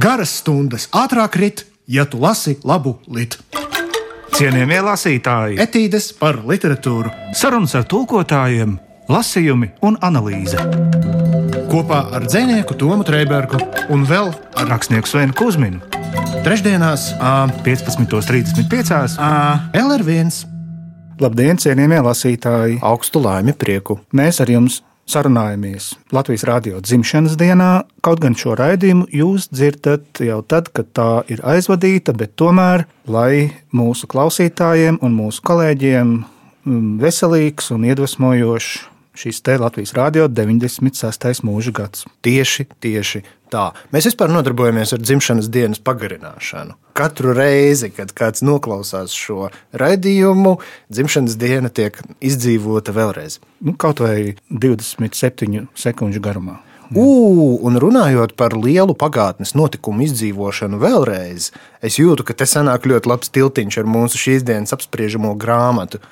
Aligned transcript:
Garas 0.00 0.32
stundas 0.40 0.88
ātrāk 0.94 1.36
rit, 1.38 1.64
ja 1.86 2.04
tu 2.08 2.18
lasi 2.22 2.56
labu 2.66 2.96
litu. 3.06 3.38
Cienījamie 4.34 4.80
lasītāji, 4.82 5.58
Etīdes 5.62 6.08
par 6.18 6.40
literatūru 6.42 7.12
sarunas 7.38 7.76
ar 7.78 7.84
tulkotājiem, 7.86 8.74
lasījumi 9.08 9.70
un 9.86 9.98
analīze. 10.02 10.58
kopā 11.70 12.00
ar 12.14 12.26
dzinieku 12.26 12.74
Tomu 12.74 13.04
Trēbergu 13.06 13.58
un 13.90 14.04
vēl 14.06 14.34
Ar 14.54 14.68
rakstnieku 14.68 15.08
Svenu 15.08 15.34
Kusminu 15.34 15.80
trešdienās 16.44 17.14
ā, 17.18 17.48
15.35. 17.64 19.16
ā, 19.18 19.30
LR1 19.72 20.54
Labdien, 21.22 21.56
cienījamie 21.56 22.00
lasītāji! 22.02 22.80
augstu 22.82 23.22
laimi 23.22 23.54
prieku. 23.54 24.00
Mēs 24.12 24.42
ar 24.42 24.50
jums 24.50 24.82
sarunājamies 25.10 25.92
Latvijas 26.14 26.46
Rādio 26.48 26.80
dzimšanas 26.84 27.36
dienā. 27.40 27.84
Kaut 28.04 28.22
gan 28.24 28.36
šo 28.38 28.56
raidījumu 28.58 29.08
jūs 29.12 29.48
dzirdat 29.52 30.22
jau 30.24 30.40
tad, 30.46 30.70
kad 30.74 30.90
tā 30.96 31.10
ir 31.32 31.42
aizvadīta, 31.44 32.14
bet 32.16 32.36
tomēr, 32.40 32.86
lai 33.06 33.50
mūsu 33.74 34.08
klausītājiem 34.10 35.00
un 35.04 35.16
mūsu 35.18 35.44
kolēģiem 35.44 36.16
mm, 36.16 36.90
veselīgs 37.04 37.70
un 37.74 37.86
iedvesmojošs 37.90 38.74
šis 39.14 39.40
te 39.46 39.54
Latvijas 39.58 39.94
Rādio 39.94 40.26
96. 40.26 41.44
mūža 41.46 41.72
gads. 41.74 42.06
Tieši, 42.26 42.66
tieši 42.82 43.22
tā. 43.54 43.68
Mēs 43.94 44.08
vispār 44.10 44.32
nodarbojamies 44.34 44.94
ar 44.96 45.02
dzimšanas 45.02 45.48
dienas 45.54 45.82
pagarināšanu. 45.84 46.76
Katru 46.98 47.34
reizi, 47.36 47.90
kad 47.94 48.12
kāds 48.16 48.44
noklausās 48.46 49.14
šo 49.14 49.48
raidījumu, 49.74 50.58
dzimšanas 50.92 51.38
diena 51.40 51.70
tiek 51.70 51.98
izdzīvota 52.24 52.94
vēlreiz. 52.94 53.40
Nu, 53.64 53.74
kaut 53.78 54.02
vai 54.04 54.36
27 54.50 55.66
sekundžu 55.78 56.22
garumā. 56.24 56.60
Ugh, 56.94 57.62
un 57.64 57.78
runājot 57.80 58.34
par 58.38 58.52
lielu 58.60 58.94
pagātnes 58.94 59.54
notikumu 59.56 60.04
izdzīvošanu 60.04 60.78
vēlreiz, 60.82 61.48
es 61.82 61.96
jūtu, 61.98 62.26
ka 62.28 62.36
te 62.36 62.46
sanāk 62.46 62.84
ļoti 62.86 63.08
labs 63.10 63.32
tiltiņš 63.34 63.78
ar 63.80 63.88
mūsu 63.88 64.20
šīs 64.20 64.44
dienas 64.46 64.76
apspriežamo 64.76 65.32
grāmatu. 65.40 66.02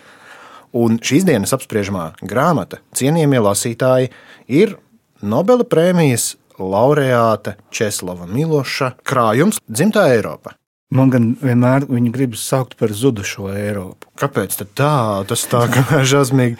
Un 0.72 0.96
šīs 1.04 1.26
dienas 1.28 1.52
apspriežamā 1.52 2.14
grāmata, 2.24 2.80
cienījamie 2.96 3.42
lasītāji, 3.44 4.08
ir 4.48 4.78
Nobela 5.22 5.62
prēmijas 5.62 6.32
laureāta 6.58 7.56
Česlava 7.70 8.26
Miloša 8.26 8.94
krājums 9.06 9.62
Dzimtā 9.68 10.08
Eiropa. 10.16 10.56
Man 10.92 11.08
gan 11.08 11.30
vienmēr 11.40 11.86
viņa 11.88 12.10
gribas 12.12 12.42
saukt 12.44 12.74
par 12.76 12.92
zudušo 12.92 13.46
Eiropu. 13.54 14.10
Kāpēc 14.20 14.58
tā? 14.76 15.24
Tas 15.28 15.46
tā 15.48 15.62
kā 15.72 16.02
žazmīgi. 16.12 16.58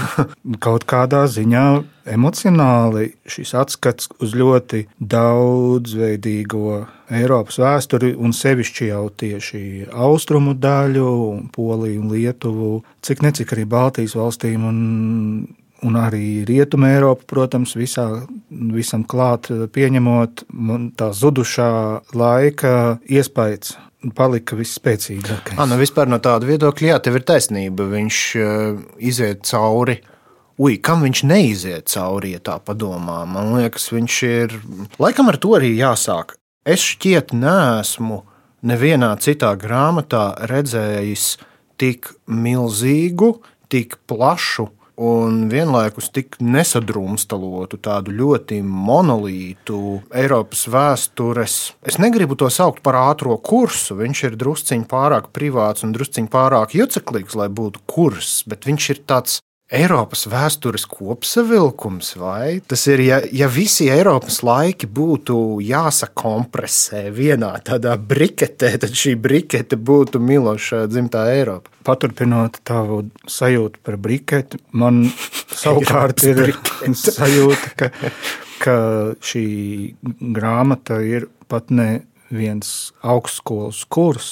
Kaut 0.64 0.86
kādā 0.88 1.26
ziņā 1.28 1.66
emocionāli 2.08 3.10
šis 3.28 3.52
atskats 3.58 4.08
uz 4.22 4.32
ļoti 4.38 4.86
daudzveidīgo 4.96 6.78
Eiropas 7.20 7.60
vēsturi, 7.60 8.14
un 8.16 8.32
sevišķi 8.34 8.88
jau 8.88 9.04
tieši 9.12 9.62
austrumu 9.92 10.56
daļu, 10.56 11.12
Poliju 11.52 12.00
un 12.00 12.10
Lietuvu, 12.14 12.72
cik 13.04 13.26
necik 13.26 13.52
arī 13.52 13.68
Baltijas 13.68 14.16
valstīm 14.16 14.64
un, 14.70 14.78
un 15.86 15.98
arī 16.00 16.44
Rietumē 16.48 16.96
Eiropu, 16.96 17.26
protams, 17.30 17.76
visā, 17.78 18.06
visam 18.50 19.04
klāt 19.08 19.50
pieņemot 19.72 20.46
tā 20.98 21.10
zudušā 21.14 21.72
laika 22.16 22.72
iespējas. 23.06 23.76
Palika 24.14 24.54
visspēcīgākais. 24.54 25.56
Ah, 25.58 25.66
nu 25.66 25.78
vispār 25.80 26.06
no 26.06 26.20
tāda 26.22 26.46
viedokļa, 26.46 26.92
jā, 26.92 26.98
tev 27.02 27.16
ir 27.18 27.24
taisnība. 27.26 27.88
Viņš 27.90 28.18
uh, 28.38 28.76
iziet 29.02 29.42
cauri. 29.48 29.96
Ui, 30.62 30.76
kam 30.78 31.02
viņš 31.02 31.22
neiziet 31.26 31.90
cauri, 31.90 32.36
ja 32.36 32.42
tā 32.44 32.58
padomā? 32.62 33.24
Man 33.28 33.56
liekas, 33.56 33.88
viņš 33.92 34.20
ir. 34.28 34.54
Laikam 35.02 35.32
ar 35.32 35.40
to 35.42 35.56
arī 35.58 35.72
jāsāk. 35.74 36.36
Es 36.68 36.84
šķiet, 36.92 37.34
neesmu 37.34 38.22
nevienā 38.66 39.10
citā 39.22 39.52
grāmatā 39.58 40.28
redzējis 40.50 41.26
tik 41.80 42.12
milzīgu, 42.30 43.34
tik 43.72 43.98
plašu 44.08 44.70
un 44.96 45.46
vienlaikus 45.52 46.08
tik 46.14 46.38
nesadrumstalotu, 46.40 47.78
tādu 47.82 48.14
ļoti 48.16 48.62
monolītu 48.64 49.80
Eiropas 50.16 50.66
vēstures. 50.72 51.56
Es 51.86 52.00
negribu 52.02 52.38
to 52.38 52.48
saukt 52.52 52.82
par 52.86 52.98
ātrā 53.02 53.36
kursu. 53.36 53.98
Viņš 54.00 54.24
ir 54.30 54.38
drusciņš 54.40 54.88
pārāk 54.90 55.30
privāts 55.36 55.84
un 55.86 55.92
drusciņš 55.96 56.32
pārāk 56.32 56.76
juceklīgs, 56.78 57.36
lai 57.36 57.50
būtu 57.52 57.84
kurs, 57.86 58.40
bet 58.48 58.68
viņš 58.68 58.90
ir 58.94 59.04
tāds. 59.06 59.40
Eiropas 59.66 60.28
vēstures 60.30 60.84
kopsavilkums, 60.86 62.12
vai? 62.20 62.60
Tas 62.70 62.84
ir, 62.86 63.00
ja, 63.02 63.16
ja 63.34 63.48
visi 63.50 63.88
Eiropas 63.90 64.38
laiki 64.46 64.86
būtu 64.86 65.58
jāsakompresē 65.66 67.08
vienā 67.10 67.50
tādā 67.66 67.96
briketē, 67.98 68.70
tad 68.78 68.94
šī 68.94 69.16
brikete 69.18 69.74
būtu 69.74 70.22
Miloša 70.22 70.84
dzimtā 70.86 71.24
Eiropa. 71.34 71.72
Paturpinot 71.86 72.60
tavu 72.66 73.02
sajūtu 73.26 73.82
par 73.82 73.98
briketi, 73.98 74.62
man 74.70 75.08
savukārt 75.64 76.22
ir 76.30 76.54
sajūta, 77.18 77.74
ka, 77.74 77.90
ka 78.62 78.76
šī 79.18 79.46
grāmata 80.38 81.02
ir 81.02 81.26
pat 81.50 81.74
ne 81.74 82.04
viens 82.30 82.92
augstskolas 83.02 83.82
kurs, 83.90 84.30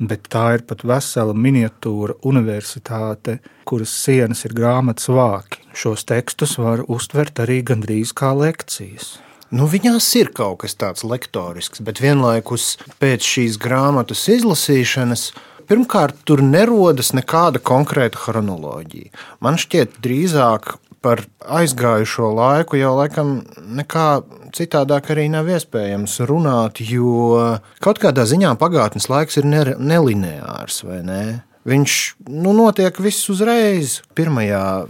bet 0.00 0.28
tā 0.32 0.44
ir 0.56 0.64
pat 0.66 0.82
vesela 0.88 1.34
miniatūra 1.36 2.16
universitāte, 2.26 3.38
kuras 3.68 3.92
sienas 3.92 4.46
ir 4.48 4.56
grāmatas 4.56 5.10
vāki. 5.12 5.60
Šos 5.76 6.06
tekstus 6.08 6.56
var 6.58 6.82
uztvert 6.88 7.42
arī 7.44 7.60
gandrīz 7.66 8.14
kā 8.16 8.32
lekcijas. 8.36 9.18
Nu, 9.50 9.66
viņās 9.66 10.06
ir 10.14 10.30
kaut 10.34 10.62
kas 10.62 10.76
tāds 10.78 11.04
lektorisks, 11.04 11.82
bet 11.82 12.00
vienlaikus 12.02 12.76
pēc 13.02 13.26
šīs 13.26 13.58
grāmatas 13.60 14.28
izlasīšanas 14.30 15.24
pirmkārt 15.70 16.22
tur 16.26 16.42
nerodas 16.42 17.10
nekāda 17.14 17.62
konkrēta 17.62 18.18
chronoloģija. 18.18 19.10
Man 19.42 19.58
šķiet, 19.58 19.98
drīzāk 20.02 20.76
par 21.04 21.22
aizgājušo 21.40 22.30
laiku 22.36 22.78
jau 22.80 22.92
laikam 22.98 23.40
nekā 23.80 24.08
citādāk 24.56 25.12
arī 25.14 25.28
nav 25.32 25.48
iespējams 25.48 26.18
runāt, 26.28 26.82
jo 26.84 27.38
kaut 27.82 28.00
kādā 28.02 28.26
ziņā 28.28 28.52
pagātnes 28.60 29.08
laiks 29.12 29.38
ir 29.40 29.48
ne- 29.48 29.76
nelineārs, 29.78 30.82
vai 30.84 31.00
ne? 31.06 31.22
Viņš 31.68 31.96
nu, 32.28 32.52
notiek 32.56 32.96
viss 33.04 33.28
uzreiz. 33.32 34.00
Pirmajā 34.16 34.88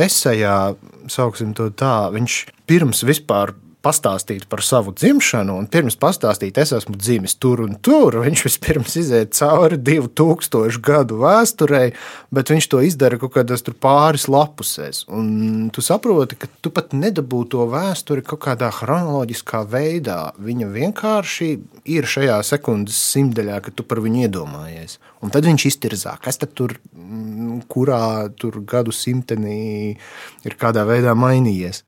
esejā, 0.00 0.74
sauksim 1.12 1.52
to 1.56 1.68
tā, 1.70 2.08
viņš 2.14 2.38
pirms 2.70 3.04
vispār 3.04 3.52
pastāstīt 3.84 4.46
par 4.50 4.62
savu 4.64 4.92
dzimšanu, 4.96 5.56
un 5.60 5.68
pirms 5.70 5.96
pastāstīt, 6.00 6.58
es 6.60 6.72
esmu 6.76 6.96
dzimis 6.98 7.36
tur 7.40 7.62
un 7.64 7.76
tur. 7.82 8.18
Viņš 8.24 8.44
vispirms 8.46 8.96
iziet 9.00 9.34
cauri 9.38 9.78
2000 9.80 10.80
gadu 10.84 11.20
vēsturei, 11.22 11.92
bet 12.34 12.52
viņš 12.52 12.68
to 12.72 12.82
izdara 12.86 13.18
kaut 13.20 13.34
kādās 13.38 13.64
pāris 13.80 14.28
lapusēs. 14.30 15.04
Un 15.08 15.70
tu 15.74 15.84
saproti, 15.84 16.38
ka 16.40 16.50
tu 16.60 16.72
pat 16.74 16.94
nedabū 16.96 17.42
to 17.50 17.66
vēsturi 17.70 18.24
kaut 18.26 18.42
kādā 18.46 18.70
chronoloģiskā 18.74 19.64
veidā. 19.70 20.20
Viņa 20.40 20.70
vienkārši 20.74 21.50
ir 21.90 22.08
šajā 22.08 22.40
sekundes 22.46 22.98
simtdaļā, 23.14 23.60
kad 23.64 23.78
tu 23.78 23.86
par 23.86 24.02
viņu 24.04 24.26
iedomājies. 24.28 24.98
Un 25.24 25.32
tad 25.32 25.48
viņš 25.48 25.68
iztirzā, 25.68 26.16
kas 26.22 26.40
tad 26.40 26.54
tur, 26.56 26.76
mm, 26.96 27.62
kurā 27.70 28.30
tur 28.36 28.60
gadu 28.64 28.92
simtenī 28.94 29.96
ir 30.44 30.56
kādā 30.60 30.86
veidā 30.88 31.16
mainījies. 31.16 31.84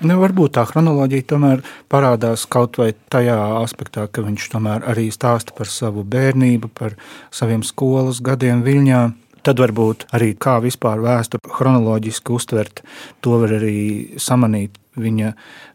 Nu, 0.00 0.14
varbūt 0.16 0.54
tā 0.56 0.62
chronoloģija 0.64 1.26
tomēr 1.28 1.60
parādās 1.92 2.46
kaut 2.48 2.78
vai 2.80 2.94
tajā 3.12 3.36
aspektā, 3.60 4.06
ka 4.08 4.24
viņš 4.24 4.46
tomēr 4.54 4.86
arī 4.88 5.10
stāsta 5.12 5.52
par 5.52 5.68
savu 5.68 6.06
bērnību, 6.08 6.70
par 6.72 6.96
saviem 7.28 7.60
skolas 7.66 8.22
gadiem 8.24 8.62
Viļņā. 8.64 9.02
Tad 9.44 9.60
varbūt 9.60 10.06
arī 10.16 10.34
kā 10.40 10.58
vispār 10.64 11.00
vēsturi 11.04 11.52
chronoloģiski 11.52 12.32
uztvert, 12.32 12.80
to 13.20 13.38
var 13.40 13.52
arī 13.56 13.76
samanīt 14.20 14.80
viņa 15.00 15.34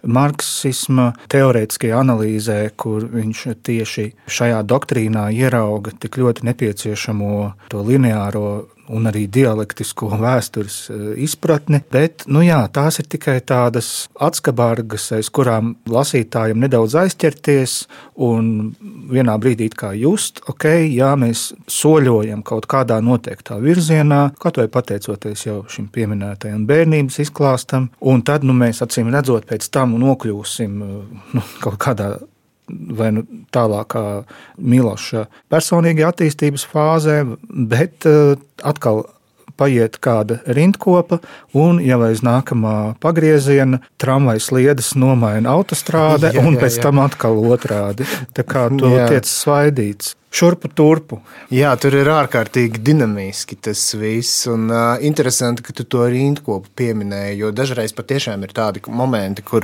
marksisma 0.09 1.11
teorētiskajā 1.31 2.01
analīzē, 2.01 2.59
kur 2.77 3.05
viņš 3.09 3.45
tieši 3.65 4.07
šajā 4.25 4.61
doktrīnā 4.65 5.29
ierauga 5.37 5.93
tik 6.01 6.17
ļoti 6.21 6.49
nepieciešamo 6.49 7.35
to 7.69 7.85
lineāro 7.85 8.47
un 8.93 9.09
arī 9.09 9.25
dialektisko 9.31 10.09
vēstures 10.25 10.77
e, 10.89 10.99
izpratni. 11.25 11.81
Bet 11.91 12.25
nu 12.31 12.43
jā, 12.45 12.59
tās 12.73 12.99
ir 13.01 13.09
tikai 13.11 13.37
tādas 13.45 14.07
atskabārgas, 14.21 15.09
aiz 15.17 15.29
kurām 15.33 15.75
lasītājiem 15.89 16.61
nedaudz 16.65 16.97
aizķerties 17.05 17.77
un 18.25 18.51
vienā 19.11 19.37
brīdī 19.41 19.69
kā 19.75 19.91
just, 19.97 20.41
ok, 20.51 20.67
jā, 20.93 21.13
mēs 21.19 21.47
soļojam 21.71 22.43
kaut 22.45 22.69
kādā 22.71 22.99
noteiktā 23.03 23.57
virzienā, 23.63 24.21
kaut 24.41 24.59
vai 24.61 24.67
pateicoties 24.71 25.47
jau 25.47 25.59
šim 25.71 25.89
pieminētajam 25.93 26.67
bērnības 26.69 27.19
izklāstam, 27.25 27.89
un 28.01 28.23
tad 28.25 28.45
nu, 28.47 28.55
mēs 28.57 28.83
acīm 28.85 29.11
redzot 29.13 29.47
pēc 29.49 29.67
tam 29.73 29.97
nokļūsim 30.01 30.79
e, 30.85 30.93
nu, 31.35 31.45
kaut 31.63 31.81
kādā 31.81 32.15
vai 32.67 33.11
nu 33.15 33.25
tālākā 33.53 34.23
Miloša 34.57 35.27
personīgā 35.53 36.09
attīstības 36.11 36.65
fāzē, 36.71 37.21
bet 37.49 38.07
eh, 38.09 38.35
atkal 38.63 39.05
paiet 39.57 39.99
kāda 40.03 40.41
rindkopa, 40.57 41.21
un 41.55 41.79
jau 41.83 42.01
aiz 42.07 42.21
nākamā 42.25 42.95
pagrieziena 43.03 43.81
tramvaja 44.01 44.43
sliedes 44.43 44.93
nomaina 44.99 45.55
autostrāde, 45.55 46.31
Jā, 46.35 46.43
un 46.43 46.57
jā, 46.57 46.65
pēc 46.65 46.79
jā. 46.79 46.85
tam 46.87 47.01
atkal 47.05 47.39
otrādi. 47.53 48.07
Tā 48.35 48.45
kā 48.47 48.67
tu 48.79 48.91
Jā. 48.91 49.09
tiec 49.13 49.29
svaidīts. 49.31 50.15
Šurpu 50.35 50.67
turpu. 50.75 51.21
Jā, 51.53 51.69
tur 51.79 51.95
ir 51.95 52.09
ārkārtīgi 52.11 52.81
dinamiski 52.83 53.55
tas 53.55 53.79
viss. 53.95 54.41
Un 54.51 54.65
uh, 54.67 54.97
interesanti, 54.99 55.63
ka 55.63 55.71
tu 55.71 55.85
to 55.87 56.03
rindkopu 56.11 56.73
pieminēji, 56.75 57.37
jo 57.39 57.53
dažreiz 57.55 57.95
patiešām 57.95 58.43
ir 58.43 58.51
tādi 58.57 58.83
momenti, 58.91 59.45
kur 59.47 59.63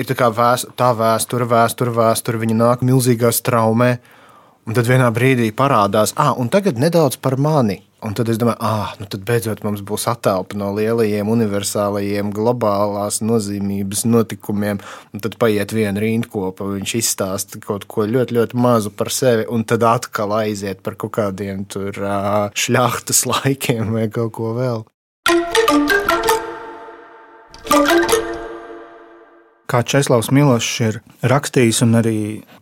ir 0.00 0.08
tā 0.08 0.16
kā 0.16 0.30
vēst, 0.32 0.72
tā 0.80 0.94
vēsture, 0.96 1.46
vēsture, 1.50 1.92
vēsture, 1.94 2.40
viņa 2.40 2.56
nāk 2.56 2.86
milzīgā 2.86 3.32
straumē, 3.34 3.92
un 4.68 4.76
tad 4.76 4.88
vienā 4.88 5.10
brīdī 5.14 5.50
parādās, 5.56 6.14
ah, 6.16 6.32
un 6.40 6.50
tagad 6.52 6.80
nedaudz 6.80 7.20
par 7.20 7.38
mani. 7.40 7.82
Un 8.00 8.14
tad 8.16 8.30
es 8.32 8.38
domāju, 8.40 8.56
ah, 8.64 8.94
nu 8.96 9.04
tad 9.12 9.26
beidzot 9.28 9.58
mums 9.60 9.82
būs 9.84 10.06
attēlpa 10.08 10.56
no 10.56 10.70
lielajiem, 10.72 11.28
universālajiem, 11.28 12.30
globālās 12.32 13.20
nozīmības 13.20 14.06
notikumiem. 14.08 14.80
Un 15.12 15.20
tad 15.20 15.36
paiet 15.36 15.74
viena 15.76 16.00
rindkopa, 16.00 16.64
viņš 16.78 16.94
izstāsta 16.96 17.60
kaut 17.60 17.84
ko 17.92 18.06
ļoti, 18.08 18.38
ļoti 18.38 18.56
mazu 18.56 18.94
par 18.96 19.12
sevi, 19.12 19.44
un 19.52 19.66
tad 19.68 19.84
atkal 19.84 20.32
aiziet 20.38 20.80
par 20.80 20.96
kaut 20.96 21.12
kādiem 21.18 21.68
tur 21.68 21.92
šļachtas 22.56 23.26
laikiem 23.28 23.92
vai 23.92 24.08
kaut 24.08 24.32
ko 24.38 24.56
vēl. 24.56 24.80
Kā 29.70 29.84
Česlavs 29.86 30.32
Milošs 30.34 30.70
ir 30.82 30.96
rakstījis 31.30 31.84
un 31.84 31.94
arī 32.00 32.14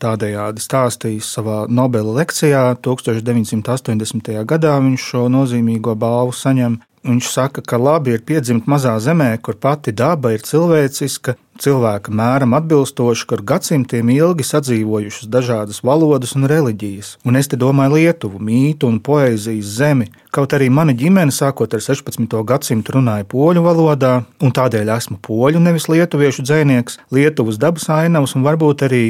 tādējādi 0.03 0.61
stāstījis 0.61 1.31
savā 1.39 1.63
Nobela 1.73 2.13
lekcijā, 2.19 2.75
1980. 2.85 4.29
gadā 4.51 4.75
viņš 4.85 5.07
šo 5.15 5.23
nozīmīgo 5.33 5.95
balvu 5.97 6.37
saņem. 6.37 6.77
Viņš 7.07 7.29
saka, 7.31 7.63
ka 7.63 7.79
labi 7.79 8.17
ir 8.17 8.25
piedzimt 8.27 8.67
mazā 8.71 8.97
zemē, 9.01 9.31
kur 9.43 9.55
pati 9.61 9.93
daba 9.95 10.33
ir 10.35 10.43
cilvēciska, 10.43 11.37
cilvēka 11.63 12.13
mēram 12.15 12.57
atbilstoša, 12.59 13.27
kur 13.31 13.43
gadsimtiem 13.47 14.11
ilgi 14.15 14.47
sadzīvojušas 14.47 15.31
dažādas 15.31 15.81
valodas 15.87 16.35
un 16.39 16.49
reliģijas. 16.51 17.17
Un 17.27 17.39
es 17.39 17.51
te 17.51 17.59
domāju 17.61 17.97
Lietuvu, 17.99 18.43
mītu 18.43 18.91
un 18.91 18.99
poēzijas 19.05 19.75
zemi. 19.79 20.11
Kaut 20.35 20.55
arī 20.59 20.69
mana 20.75 20.95
ģimene 20.99 21.35
sākot 21.35 21.75
ar 21.75 21.85
16. 21.85 22.39
gadsimtu 22.53 22.99
runāja 22.99 23.27
poļu 23.31 23.65
valodā, 23.65 24.15
un 24.43 24.55
tādēļ 24.55 24.95
esmu 24.99 25.19
poļu, 25.23 25.63
nevis 25.63 25.91
lietuviešu 25.91 26.47
dzēnieks, 26.47 27.01
Lietuvas 27.15 27.59
dabas 27.63 27.89
ainavas 27.91 28.35
un 28.37 28.47
varbūt 28.47 28.87
arī 28.91 29.05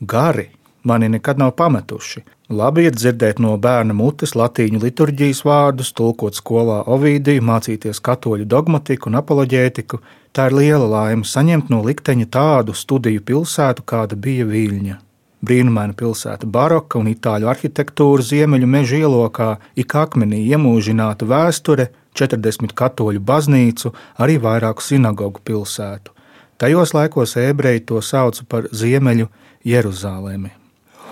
gari 0.00 0.50
mani 0.86 1.08
nekad 1.12 1.38
nav 1.42 1.52
pametuši. 1.58 2.22
Labi 2.48 2.84
ir 2.86 2.94
dzirdēt 2.94 3.40
no 3.42 3.56
bērna 3.58 3.94
mutes 3.98 4.36
latīņu 4.38 4.78
liturģijas 4.84 5.42
vārdus, 5.46 5.90
tulkot 5.98 6.38
skolā 6.38 6.82
Ovidiju, 6.86 7.42
mācīties 7.42 7.98
katoļu 8.08 8.46
dogmatiku 8.46 9.10
un 9.10 9.18
apoloģētiku. 9.20 9.98
Tā 10.32 10.46
ir 10.50 10.56
liela 10.60 10.86
laime 10.86 11.26
saņemt 11.26 11.72
no 11.74 11.82
likteņa 11.82 12.30
tādu 12.38 12.74
studiju 12.74 13.24
pilsētu, 13.26 13.82
kāda 13.82 14.14
bija 14.14 14.46
Viļņa. 14.46 15.00
Brīnumaina 15.46 15.94
pilsēta, 15.98 16.46
baroka 16.46 16.98
un 16.98 17.10
itāļu 17.10 17.50
arhitektūra 17.50 18.24
ziemeļu 18.24 18.68
meža 18.70 19.00
ielokā, 19.02 19.48
ik 19.76 19.94
akmenī 19.98 20.40
iemūžināta 20.48 21.28
vēsture, 21.28 21.90
40 22.16 22.72
katoļu 22.78 23.20
baznīcu, 23.20 23.92
arī 24.22 24.38
vairāku 24.42 24.82
sinagogu 24.82 25.42
pilsētu. 25.44 26.14
Tajos 26.56 26.94
laikos 26.96 27.36
ebreji 27.36 27.84
to 27.90 28.00
sauca 28.00 28.46
par 28.48 28.70
Ziemeļu 28.72 29.28
Jeruzalemi. 29.64 30.54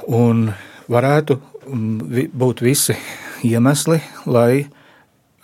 Un 0.09 0.49
varētu 0.91 1.39
mm, 1.39 2.33
būt 2.33 2.65
visi 2.65 2.97
iemesli, 3.45 4.01
lai 4.27 4.67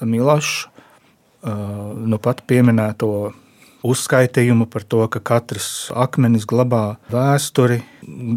Milošs 0.01 0.71
nu 1.41 2.19
pat 2.21 2.43
pieminēto 2.49 3.33
uzskaitījumu 3.87 4.67
par 4.69 4.85
to, 4.85 5.07
ka 5.09 5.23
katrs 5.25 5.89
akmenis 5.97 6.45
glabā 6.49 6.99
vēsturi, 7.13 7.81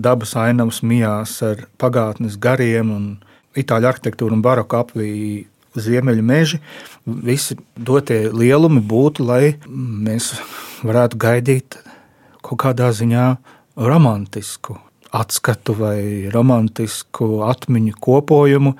dabas 0.04 0.38
ainavas 0.40 0.80
mijās 0.88 1.36
ar 1.44 1.66
pagātnes 1.82 2.38
gariem 2.40 2.94
un 2.96 3.10
itāļu 3.60 3.90
arhitektūru 3.90 4.38
un 4.38 4.46
baroku 4.46 4.80
apvīju 4.80 5.50
ziemeļu 5.84 6.24
meži. 6.24 6.62
Visi 7.04 7.58
dotie 7.76 8.30
lielumi 8.32 8.80
būtu, 8.88 9.26
lai 9.28 9.58
mēs 9.68 10.32
varētu 10.86 11.20
gaidīt 11.20 11.80
kaut 12.44 12.62
kādā 12.64 12.92
ziņā 12.96 13.28
romantisku 13.76 14.78
atskatu 15.14 15.76
vai 15.78 16.30
romantisku 16.34 17.44
atmiņu 17.48 17.98
kopojumu. 18.02 18.74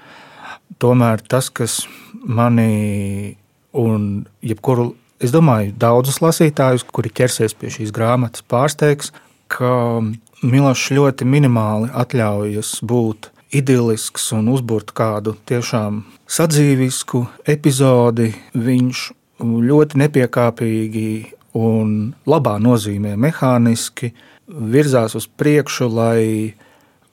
Tomēr 0.82 1.22
tas, 1.30 1.52
kas 1.54 1.84
mani 2.14 3.38
un 3.78 4.26
jebkuru, 4.42 4.92
es 5.24 5.34
domāju, 5.34 5.76
daudzus 5.80 6.20
lasītājus, 6.24 6.86
kuri 6.90 7.14
ķersies 7.14 7.56
pie 7.58 7.72
šīs 7.74 7.94
grāmatas, 7.96 8.46
pārsteigs, 8.50 9.14
ka 9.52 10.02
Milošs 10.44 10.90
ļoti 10.92 11.24
minimāli 11.30 11.88
atļaujas 11.96 12.82
būt 12.84 13.30
idillisks 13.56 14.26
un 14.36 14.50
uzbūrt 14.52 14.92
kādu 14.98 15.38
tiešām 15.48 16.02
sadzīvisku 16.28 17.22
epizodi. 17.48 18.34
Viņš 18.52 19.06
ļoti 19.40 20.02
nepiekāpīgi 20.02 21.08
un 21.56 22.12
labā 22.28 22.58
nozīmē 22.60 23.14
mehāniski 23.20 24.12
virzās 24.48 25.16
uz 25.18 25.28
priekšu, 25.28 25.88
lai 25.94 26.54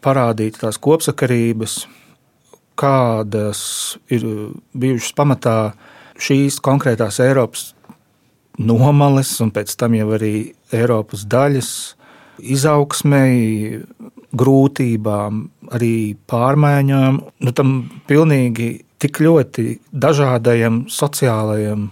parādītu 0.05 0.65
tās 0.65 0.79
kopsakarības, 0.81 1.85
kādas 2.81 3.61
ir 4.13 4.25
bijušas 4.73 5.15
pamatā 5.17 5.57
šīs 6.21 6.59
konkrētās 6.65 7.21
Eiropas 7.23 7.71
nomales 8.61 9.33
un 9.45 9.53
pēc 9.55 9.75
tam 9.81 9.97
jau 9.97 10.11
arī 10.17 10.35
Eiropas 10.77 11.25
daļas 11.29 11.71
izaugsmēji, 12.41 13.83
grūtībām, 14.31 15.41
arī 15.75 15.95
pārmaiņām, 16.31 17.19
nu, 17.45 17.53
tam 17.57 17.73
pilnīgi 18.09 18.71
tik 19.01 19.21
ļoti 19.25 19.75
dažādajam 19.91 20.85
sociālajam 20.93 21.89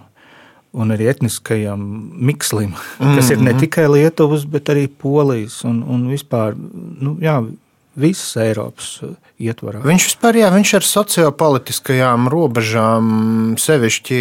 un 0.76 0.92
arī 0.94 1.08
etniskajam 1.12 1.80
mikslim, 2.28 2.74
kas 3.16 3.32
ir 3.34 3.40
ne 3.44 3.54
tikai 3.58 3.88
Lietuvas, 3.90 4.46
bet 4.48 4.70
arī 4.72 4.88
Polijas 4.88 5.62
un, 5.68 5.80
un 5.86 6.06
vispār 6.12 6.56
nu, 6.58 7.16
jā, 7.22 7.40
visas 7.98 8.36
Eiropas 8.38 8.90
ietvarā. 9.42 9.80
Viņš 9.86 10.06
vispār, 10.10 10.38
jā, 10.40 10.50
viņš 10.54 10.72
ar 10.78 10.86
sociopolitiskajām 10.86 12.28
robežām 12.30 13.08
sevišķi 13.58 14.20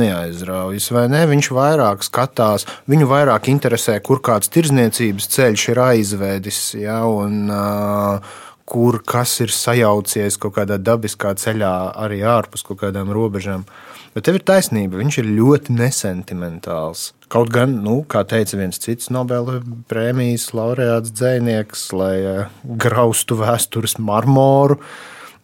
neaizraujas, 0.00 0.88
vai 0.94 1.06
ne? 1.12 1.24
Viņš 1.28 1.50
vairāk 1.56 2.06
skatās, 2.06 2.66
viņu 2.90 3.08
vairāk 3.10 3.50
interesē, 3.52 3.98
kur 4.04 4.22
kāds 4.24 4.52
tirzniecības 4.52 5.28
ceļš 5.34 5.66
ir 5.74 5.82
aizvedis, 5.84 6.62
jā, 6.80 7.02
un 7.08 7.52
uh, 7.52 8.40
kur 8.72 9.02
kas 9.04 9.34
ir 9.44 9.52
sajaucies 9.52 10.38
kaut 10.40 10.56
kādā 10.56 10.78
dabiskā 10.80 11.34
ceļā 11.36 11.72
arī 12.00 12.22
ārpus 12.24 12.64
kaut 12.64 12.80
kādām 12.80 13.12
robežām. 13.12 13.66
Bet 14.14 14.26
tev 14.28 14.38
ir 14.38 14.44
taisnība, 14.48 15.00
viņš 15.00 15.18
ir 15.20 15.28
ļoti 15.38 15.76
nesentimentāls. 15.76 17.10
Kaut 17.32 17.52
gan, 17.52 17.78
nu, 17.84 18.02
kā 18.08 18.24
teica 18.28 18.58
viens 18.60 18.80
cits 18.80 19.08
Nobela 19.12 19.58
prēmijas 19.88 20.50
laureāts 20.56 21.12
dzēnieks, 21.16 21.86
lai 21.96 22.16
uh, 22.20 22.50
graustu 22.64 23.38
vēstures 23.40 23.96
marmoru, 24.00 24.76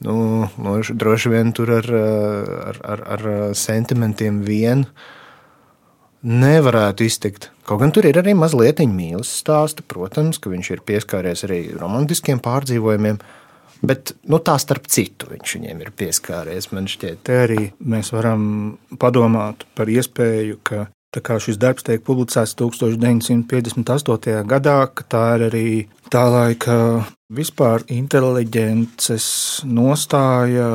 nu, 0.04 0.16
nu, 0.60 0.74
droši 0.88 1.32
vien 1.32 1.52
tur 1.56 1.72
ar, 1.78 1.88
ar, 2.72 2.82
ar, 2.96 3.06
ar 3.16 3.28
sentimentiem 3.56 4.42
vien 4.44 4.84
nevarētu 6.26 7.06
iztikt. 7.06 7.50
Kaut 7.68 7.82
gan 7.82 7.92
tur 7.94 8.08
ir 8.08 8.18
arī 8.18 8.34
mazliet 8.34 8.80
mīlestības 8.80 9.34
stāsta, 9.42 9.84
protams, 9.86 10.40
ka 10.40 10.50
viņš 10.50 10.70
ir 10.74 10.84
pieskāries 10.86 11.44
arī 11.46 11.60
romantiskiem 11.78 12.40
pārdzīvojumiem. 12.44 13.20
Bet 13.78 14.16
nu, 14.26 14.40
tā 14.42 14.56
starp 14.58 14.88
citu 14.90 15.28
viņš 15.30 15.54
viņiem 15.54 15.82
ir 15.84 15.92
pieskāries. 15.94 16.72
Man 16.74 16.88
šķiet, 16.90 17.20
Te 17.22 17.36
arī 17.44 17.68
mēs 17.78 18.10
varam 18.10 18.42
padomāt 18.98 19.62
par 19.78 19.90
iespēju, 19.92 20.58
ka 20.66 20.88
tā 21.14 21.22
kā 21.24 21.38
šis 21.40 21.58
darbs 21.60 21.86
tiek 21.86 22.02
publicēts 22.04 22.56
1958. 22.58 24.42
gadā, 24.48 24.78
tā 25.08 25.22
ir 25.36 25.46
arī 25.48 25.68
tā 26.12 26.24
laika 26.28 26.76
vispār 27.32 27.84
inteliģences 27.92 29.28
nostāja, 29.68 30.68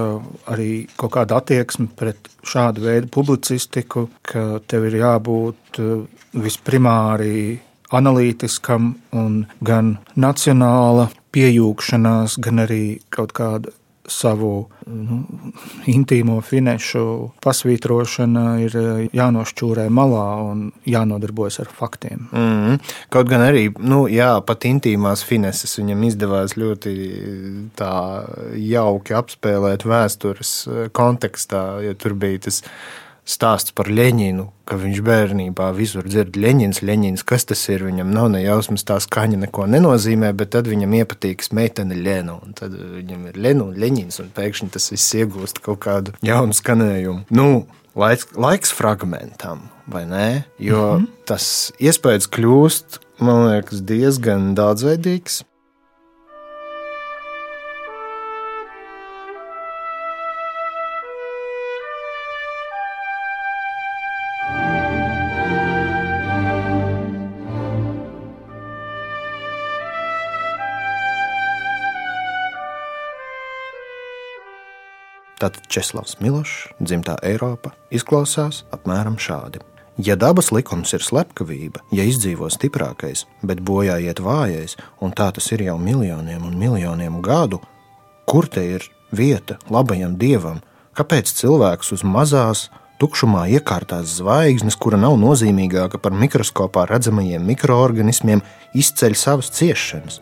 arī 0.53 0.85
kaut 0.97 1.15
kāda 1.17 1.41
attieksme 1.41 1.89
pret 1.97 2.29
šādu 2.45 2.85
veidu 2.85 3.09
publicistiku, 3.13 4.07
ka 4.21 4.59
tev 4.69 4.89
ir 4.89 4.99
jābūt 5.01 5.81
eh, 5.81 5.93
visprimāri 6.33 7.59
analītiskam 7.93 8.93
un 9.13 9.43
gan 9.61 9.97
nacionāla 10.17 11.09
piejūgšanās, 11.33 12.39
gan 12.41 12.65
arī 12.65 12.83
kaut 13.13 13.33
kāda 13.37 13.73
savu 14.10 14.67
nu, 14.88 15.19
intīmo 15.88 16.39
finešu 16.43 17.03
pasvītrošana 17.43 18.45
ir 18.65 18.77
eh, 18.79 19.03
jānošķūrē 19.15 19.88
malā 19.93 20.25
un 20.43 20.65
jānodarbojas 20.89 21.62
ar 21.63 21.72
faktiem. 21.72 22.27
mm, 22.31 22.79
kaut 23.13 23.29
gan 23.31 23.45
arī 23.45 23.69
nu, 23.79 24.03
jā, 24.12 24.33
pat 24.45 24.67
intīmās 24.67 25.24
fineses 25.27 25.77
viņam 25.79 26.03
izdevās 26.10 26.57
ļoti 26.60 26.95
tā 27.79 27.93
jauki 28.60 29.15
apspēlēt 29.17 29.88
vēstures 29.88 30.53
kontekstā, 30.95 31.63
jo 31.88 31.95
tur 31.95 32.17
bija 32.19 32.45
tas 32.50 32.63
stāsts 33.25 33.74
par 33.75 33.89
Leņķinu, 33.92 34.46
ka 34.68 34.77
viņš 34.80 35.01
bērnībā 35.06 35.70
visur 35.77 36.08
dzird 36.08 36.38
Leņķins, 36.39 36.82
Leņķins, 36.84 37.25
kas 37.27 37.48
tas 37.50 37.62
ir. 37.72 37.86
Viņam 37.88 38.12
nav 38.15 38.30
ne 38.34 38.44
jausmas, 38.44 38.86
tā 38.88 39.00
skaņa 39.03 39.39
neko 39.46 39.68
nenozīmē, 39.72 40.34
bet 40.38 40.53
tad 40.56 40.68
viņam 40.72 40.98
iepatīkas 41.00 41.53
meitene 41.56 41.98
Lēna. 42.00 42.39
Tad 42.60 42.75
viņam 42.75 43.30
ir 43.32 43.39
Lēna 43.46 43.70
un 43.70 43.80
Leņķins, 43.80 44.20
un 44.24 44.34
pēkšņi 44.36 44.74
tas 44.75 44.92
viss 44.94 45.15
iegūst 45.20 45.63
kaut 45.63 45.82
kādu 45.88 46.18
jaunu 46.25 46.56
skanējumu. 46.58 47.25
Nu, 47.34 47.48
laiks, 48.00 48.27
laiks 48.36 48.75
fragmentam, 48.75 49.68
vai 49.88 50.06
ne? 50.10 50.27
Jo 50.60 50.84
mm 50.84 51.06
-hmm. 51.06 51.25
tas 51.25 51.72
iespējas 51.80 52.27
kļūst, 52.27 53.00
man 53.20 53.48
liekas, 53.51 53.82
diezgan 53.82 54.53
daudzveidīgs. 54.56 55.44
Tātad 75.43 75.65
Česlavs 75.67 76.21
Milošs, 76.23 76.69
dzimtā 76.79 77.17
Eiropa, 77.19 77.73
izklausās 77.91 78.62
apmēram 78.71 79.17
šādi. 79.19 79.59
Ja 80.00 80.15
dabas 80.15 80.53
likums 80.55 80.93
ir 80.95 81.03
slepkavība, 81.03 81.81
ja 81.91 82.05
izdzīvo 82.07 82.47
stiprākais, 82.47 83.25
bet 83.43 83.59
bojā 83.59 83.97
iet 84.05 84.21
vājais, 84.23 84.77
un 85.03 85.12
tā 85.12 85.27
tas 85.35 85.51
ir 85.51 85.65
jau 85.65 85.75
miljoniem 85.75 86.47
un 86.47 86.55
miljoniem 86.55 87.19
gadu, 87.19 87.59
kur 88.23 88.47
te 88.47 88.63
ir 88.77 88.88
vieta 89.12 89.59
labajam 89.67 90.15
dievam? 90.15 90.63
Kāpēc 90.95 91.35
cilvēks 91.35 91.91
uz 91.91 92.07
mazās, 92.07 92.69
tukšumā 93.03 93.50
iekārtās 93.57 94.15
zvaigznes, 94.23 94.79
kura 94.79 94.95
nav 94.95 95.19
nozīmīgāka 95.19 96.00
par 96.00 96.15
mikroskopā 96.15 96.88
redzamajiem 96.88 97.43
mikroorganismiem, 97.51 98.47
izceļ 98.71 99.19
savas 99.19 99.51
ciešanas? 99.59 100.21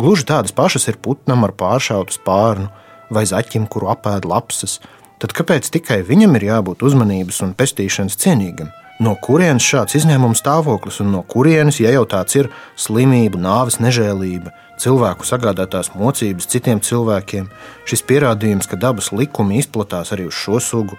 Gluži 0.00 0.24
tādas 0.32 0.56
pašas 0.56 0.88
ir 0.88 0.96
putnam 1.04 1.44
ar 1.44 1.52
pāršautu 1.52 2.16
spārnu, 2.16 2.72
vai 3.14 3.24
zaķim, 3.28 3.68
kuru 3.70 3.90
apēd 3.92 4.26
lapsas, 4.28 4.78
tad 5.22 5.34
kāpēc 5.36 5.68
tikai 5.74 6.02
viņam 6.06 6.38
ir 6.38 6.48
jābūt 6.48 6.84
uzmanības 6.88 7.42
un 7.46 7.56
pestīšanas 7.58 8.18
cienīgam? 8.18 8.72
No 9.02 9.14
kurienes 9.18 9.64
šāds 9.66 9.96
izņēmuma 9.98 10.36
stāvoklis, 10.38 11.00
un 11.02 11.08
no 11.14 11.22
kurienes, 11.26 11.80
ja 11.82 11.90
jau 11.94 12.04
tāds 12.06 12.36
ir 12.38 12.50
slimība, 12.78 13.40
nāves 13.40 13.80
nežēlība, 13.82 14.52
cilvēku 14.78 15.26
sagādātās 15.26 15.90
mocības 15.96 16.46
citiem 16.52 16.82
cilvēkiem, 16.84 17.48
šis 17.88 18.04
pierādījums, 18.06 18.68
ka 18.70 18.78
dabas 18.78 19.10
likumi 19.10 19.58
izplatās 19.62 20.12
arī 20.14 20.28
uz 20.28 20.36
šo 20.38 20.60
sugu? 20.62 20.98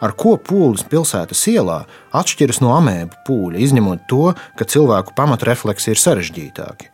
Ar 0.00 0.12
ko 0.16 0.36
pūlis 0.36 0.84
pilsētas 0.88 1.44
ielā 1.52 1.82
atšķiras 2.16 2.60
no 2.64 2.74
amēbu 2.76 3.22
pūļa, 3.28 3.62
izņemot 3.64 4.04
to, 4.08 4.32
ka 4.56 4.68
cilvēku 4.68 5.16
pamatrefleksi 5.16 5.92
ir 5.92 6.00
sarežģītāki? 6.00 6.92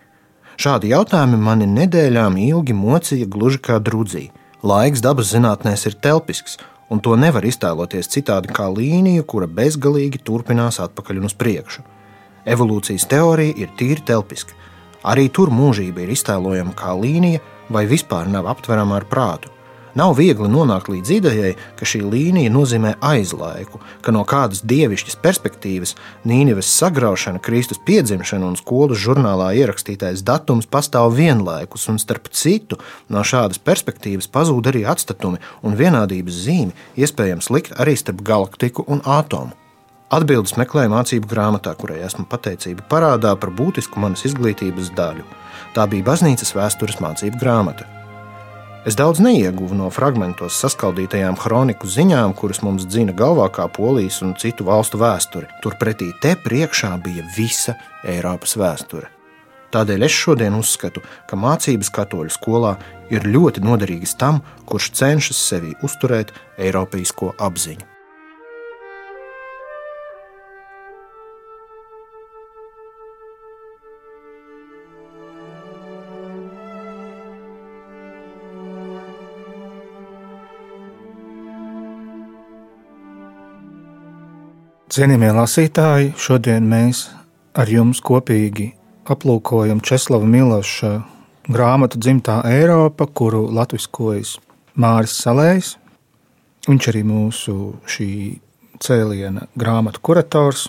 Šādi 0.62 0.92
jautājumi 0.92 1.38
mani 1.40 1.66
nedēļām 1.70 2.36
ilgi 2.38 2.74
mocīja 2.76 3.26
gluži 3.30 3.58
kā 3.62 3.78
drudzīgi. 3.82 4.30
Laiks 4.62 5.00
dabas 5.02 5.32
zinātnēs 5.32 5.88
ir 5.88 5.96
telpisks, 5.98 6.52
un 6.86 7.00
to 7.02 7.16
nevar 7.18 7.42
iztēloties 7.42 8.06
citādi 8.12 8.52
kā 8.54 8.68
līniju, 8.70 9.24
kura 9.26 9.48
bezgalīgi 9.50 10.20
turpinās 10.22 10.78
atpakaļ 10.84 11.18
un 11.18 11.26
uz 11.26 11.34
priekšu. 11.34 11.82
Evolūcijas 12.46 13.08
teorija 13.10 13.56
ir 13.58 13.72
tīri 13.80 14.04
telpiska. 14.06 14.54
Arī 15.02 15.24
tur 15.34 15.50
mūžība 15.50 16.04
ir 16.04 16.12
iztēlojama 16.14 16.76
kā 16.78 16.94
līnija, 16.94 17.42
vai 17.74 17.88
vispār 17.90 18.30
nav 18.30 18.46
aptverama 18.52 19.00
ar 19.00 19.08
prātu. 19.10 19.50
Nav 19.92 20.14
viegli 20.16 20.48
nonākt 20.48 20.88
līdz 20.88 21.10
idejai, 21.18 21.50
ka 21.76 21.84
šī 21.84 21.98
līnija 22.08 22.48
nozīmē 22.52 22.94
aizlaiku, 23.04 23.76
ka 24.00 24.14
no 24.16 24.22
kādas 24.24 24.62
dievišķas 24.64 25.18
perspektīvas 25.20 25.92
Nīneves 26.24 26.70
sagraušana, 26.78 27.42
Kristus 27.44 27.80
piedzimšana 27.84 28.48
un 28.48 28.56
skolas 28.56 29.02
žurnālā 29.04 29.50
ierakstītais 29.60 30.24
datums 30.24 30.64
pastāv 30.64 31.12
vienlaikus, 31.18 31.90
un 31.92 32.00
starp 32.00 32.32
citu, 32.32 32.80
no 33.12 33.20
šādas 33.20 33.60
perspektīvas 33.60 34.32
pazūd 34.32 34.72
arī 34.72 34.86
atstatumi 34.88 35.42
un 35.60 35.76
vienādības 35.76 36.40
zīme, 36.48 36.72
iespējams 36.96 37.52
likt 37.52 37.76
arī 37.76 37.98
starp 38.00 38.24
galaktiku 38.24 38.88
un 38.88 39.04
atomu. 39.04 39.52
Atbildes 40.12 40.56
meklēju 40.60 40.92
mācību 40.92 41.28
grāmatā, 41.28 41.72
kurai 41.76 42.00
esmu 42.04 42.24
pateicība 42.28 42.84
parādā 42.88 43.36
par 43.36 43.52
būtisku 43.52 44.00
manas 44.00 44.24
izglītības 44.28 44.92
daļu. 44.96 45.24
Tā 45.76 45.88
bija 45.88 46.12
baznīcas 46.12 46.56
vēstures 46.56 47.00
mācību 47.00 47.40
grāmata. 47.40 48.01
Es 48.82 48.96
daudz 48.98 49.20
neieguvu 49.22 49.76
no 49.78 49.86
fragmentos 49.94 50.56
saskaldītajām 50.58 51.36
kroniku 51.38 51.86
ziņām, 51.86 52.32
kuras 52.34 52.64
mums 52.66 52.82
dzina 52.90 53.14
galvā 53.14 53.44
kā 53.54 53.68
polijas 53.70 54.16
un 54.26 54.32
citu 54.34 54.66
valstu 54.66 54.98
vēsture. 54.98 55.46
Turpretī 55.62 56.08
te 56.24 56.32
priekšā 56.34 56.90
bija 57.04 57.22
visa 57.36 57.76
Eiropas 58.02 58.56
vēsture. 58.58 59.06
Tādēļ 59.72 60.08
es 60.08 60.18
šodien 60.24 60.58
uzskatu, 60.58 61.04
ka 61.30 61.38
mācības 61.38 61.92
katoļu 61.94 62.34
skolā 62.34 62.74
ir 63.14 63.22
ļoti 63.22 63.62
noderīgas 63.62 64.18
tam, 64.18 64.42
kurš 64.66 64.90
cenšas 64.98 65.46
sevi 65.52 65.76
uzturēt 65.86 66.34
eiropeisko 66.58 67.36
apziņu. 67.38 67.91
Cienījamie 84.92 85.30
lasītāji, 85.32 86.10
šodien 86.20 86.66
mēs 86.68 87.06
ar 87.56 87.70
jums 87.72 88.02
kopīgi 88.04 88.66
aplūkojam 89.08 89.78
Česlava 89.80 90.26
Miloša 90.28 90.90
grāmatu 91.48 91.96
Zimtā 92.04 92.34
Eiropa, 92.44 93.06
kuru 93.08 93.46
latviskojas 93.56 94.34
Māris 94.76 95.14
Salējs. 95.22 95.70
Viņš 96.68 96.90
arī 96.92 97.02
mūsu 97.08 97.56
šī 97.88 98.10
cēliena 98.84 99.46
grāmatu 99.56 100.04
kurators. 100.04 100.66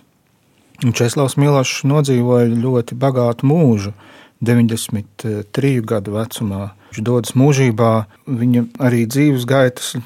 Česlavs 0.80 1.36
Milošs 1.36 1.84
nodzīvoja 1.92 2.48
ļoti 2.48 2.96
bagātu 3.04 3.52
mūžu, 3.52 3.92
93 4.40 5.76
gadu 5.84 6.16
vecumā. 6.16 6.72
Viņš 6.94 7.08
dodas 7.12 7.36
mūžībā, 7.36 7.94
viņa 8.32 8.70
arī 8.88 9.04
dzīves 9.04 9.44
gaitas, 9.52 9.98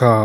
kā 0.00 0.16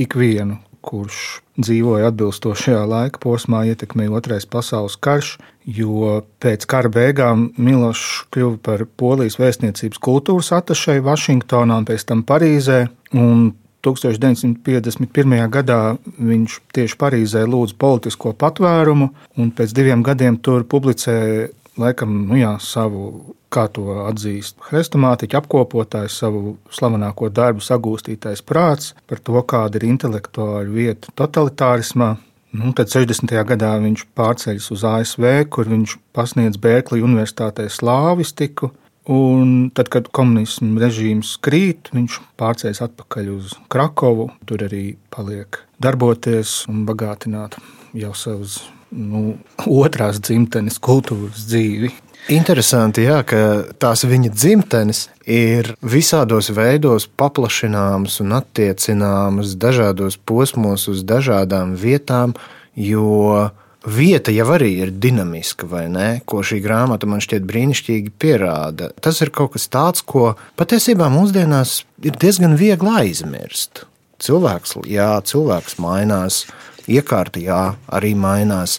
ikvienu, 0.00 0.62
kurš 0.82 1.42
dzīvoja 1.62 2.10
atbilstošajā 2.10 2.82
laika 2.88 3.20
posmā, 3.22 3.64
ietekmēja 3.70 4.14
Otrais 4.18 4.46
pasaules 4.48 4.96
karš, 5.00 5.36
jo 5.64 6.20
pēc 6.42 6.66
kara 6.70 6.90
beigām 6.92 7.50
Milošs 7.60 8.26
kļuva 8.34 8.58
par 8.66 8.84
Polijas 8.98 9.38
vēstniecības 9.40 10.00
kultūras 10.02 10.52
atašai 10.58 11.00
Vašingtonā 11.04 11.82
un 11.82 11.88
pēc 11.88 12.06
tam 12.08 12.24
Parīzē. 12.26 12.86
Un 13.12 13.52
1951. 13.82 15.48
gadā 15.50 15.80
viņš 16.18 16.58
tieši 16.74 16.98
Parīzē 17.00 17.42
lūdza 17.50 17.76
politisko 17.82 18.34
patvērumu, 18.38 19.10
un 19.38 19.50
pēc 19.56 19.74
diviem 19.74 20.04
gadiem 20.06 20.38
tur 20.38 20.64
publicēja 20.64 21.50
laikam, 21.80 22.14
nu 22.28 22.38
jā, 22.38 22.52
savu, 22.62 23.34
kā 23.52 23.66
to 23.72 24.02
atzīst 24.06 24.58
Hrestomātiķa 24.68 25.42
apkopotājs, 25.42 26.18
savu 26.22 26.56
slavenāko 26.72 27.30
darbu 27.32 27.64
sagūstītais 27.64 28.44
prāts 28.46 28.92
par 29.08 29.22
to, 29.24 29.38
kāda 29.48 29.80
ir 29.80 29.88
intelektuāla 29.92 30.68
vieta 30.68 31.12
totalitārismā. 31.18 32.14
Nu, 32.52 32.74
tad 32.76 32.92
60. 32.92 33.32
gadā 33.48 33.72
viņš 33.80 34.04
pārceļas 34.16 34.68
uz 34.74 34.84
ASV, 34.84 35.24
kur 35.48 35.70
viņš 35.72 35.96
pasniedz 36.12 36.60
Bērklī 36.60 37.00
Universitātē 37.00 37.64
slāvistiku. 37.72 38.74
Un 39.10 39.72
tad, 39.74 39.88
kad 39.90 40.12
komunismu 40.14 40.78
režīms 40.78 41.32
krīt, 41.42 41.88
viņš 41.96 42.20
pārcēlās 42.38 42.84
atpakaļ 42.84 43.32
uz 43.32 43.56
Krakovu. 43.72 44.28
Tur 44.46 44.62
arī 44.68 44.84
paliek 45.10 45.58
darboties 45.82 46.60
un 46.70 46.84
bagātināt 46.86 47.56
jau 47.98 48.12
savus 48.14 48.60
nu, 48.92 49.36
otrās 49.66 50.20
dzimtenes 50.22 50.78
kultūras 50.82 51.46
dzīvi. 51.48 51.92
Interesanti, 52.30 53.02
jā, 53.08 53.18
ka 53.26 53.38
tās 53.82 54.04
viņa 54.06 54.30
dzimtenes 54.30 55.08
ir 55.26 55.72
visādos 55.82 56.52
veidos 56.54 57.08
paplašināmas 57.18 58.20
un 58.22 58.36
attiecināmas 58.38 59.56
dažādos 59.58 60.20
posmos 60.22 60.86
uz 60.92 61.02
dažādām 61.02 61.74
vietām, 61.74 62.36
jo 62.78 63.50
vieta 63.82 64.30
jau 64.30 64.46
arī 64.54 64.70
ir 64.84 64.92
dinamiska, 64.94 65.66
vai 65.66 65.88
ne? 65.90 66.08
Ko 66.24 66.44
šī 66.46 66.60
grāmata 66.62 67.08
man 67.10 67.22
šķiet 67.24 67.46
brīnišķīgi 67.48 68.14
pierāda. 68.22 68.92
Tas 69.02 69.18
ir 69.24 69.34
kaut 69.34 69.56
kas 69.56 69.66
tāds, 69.72 70.04
ko 70.06 70.36
patiesībā 70.60 71.10
mūsdienās 71.10 71.80
ir 72.06 72.18
diezgan 72.22 72.54
viegli 72.60 72.94
aizmirst. 73.02 73.88
Cilvēks, 74.22 74.76
jā, 74.86 75.16
cilvēks 75.26 75.80
mainās, 75.82 76.44
iekārta, 76.90 77.42
jā, 77.42 77.62
arī 77.92 78.14
mainās. 78.18 78.78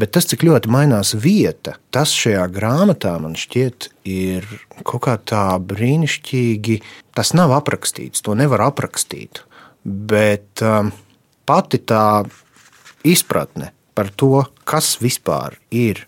Bet 0.00 0.14
tas, 0.16 0.24
cik 0.30 0.46
ļoti 0.46 0.70
mainās 0.72 1.12
vieta, 1.18 1.74
tas 1.92 2.12
šajā 2.16 2.46
grāmatā 2.54 3.16
man 3.20 3.34
šķiet, 3.36 3.90
ir 4.08 4.46
kaut 4.86 5.02
kā 5.04 5.16
tā 5.18 5.44
brīnišķīgi. 5.60 6.78
Tas 7.16 7.34
nav 7.36 7.52
aprakstīts, 7.58 8.22
to 8.24 8.36
nevar 8.38 8.62
aprakstīt. 8.70 9.42
Bet 9.84 10.62
um, 10.64 10.92
pati 11.44 11.82
tā 11.84 12.22
izpratne 13.04 13.72
par 13.96 14.08
to, 14.16 14.44
kas 14.64 14.94
vispār 15.02 15.58
ir 15.74 16.06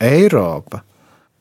Eiropa. 0.00 0.84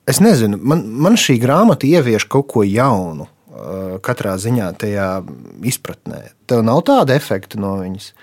Es 0.09 0.17
nezinu, 0.23 0.57
man, 0.57 0.87
man 0.89 1.19
šī 1.19 1.37
grāmata 1.41 1.85
ievieš 1.85 2.25
kaut 2.31 2.49
ko 2.55 2.65
jaunu. 2.65 3.27
uh, 3.53 3.99
Katrā 4.01 4.37
ziņā 4.41 4.71
tajā 4.81 5.09
izpratnē. 5.69 6.31
Tev 6.49 6.63
nav 6.65 6.81
tāda 6.87 7.13
efekta 7.19 7.61
no 7.61 7.75
viņas. 7.83 8.13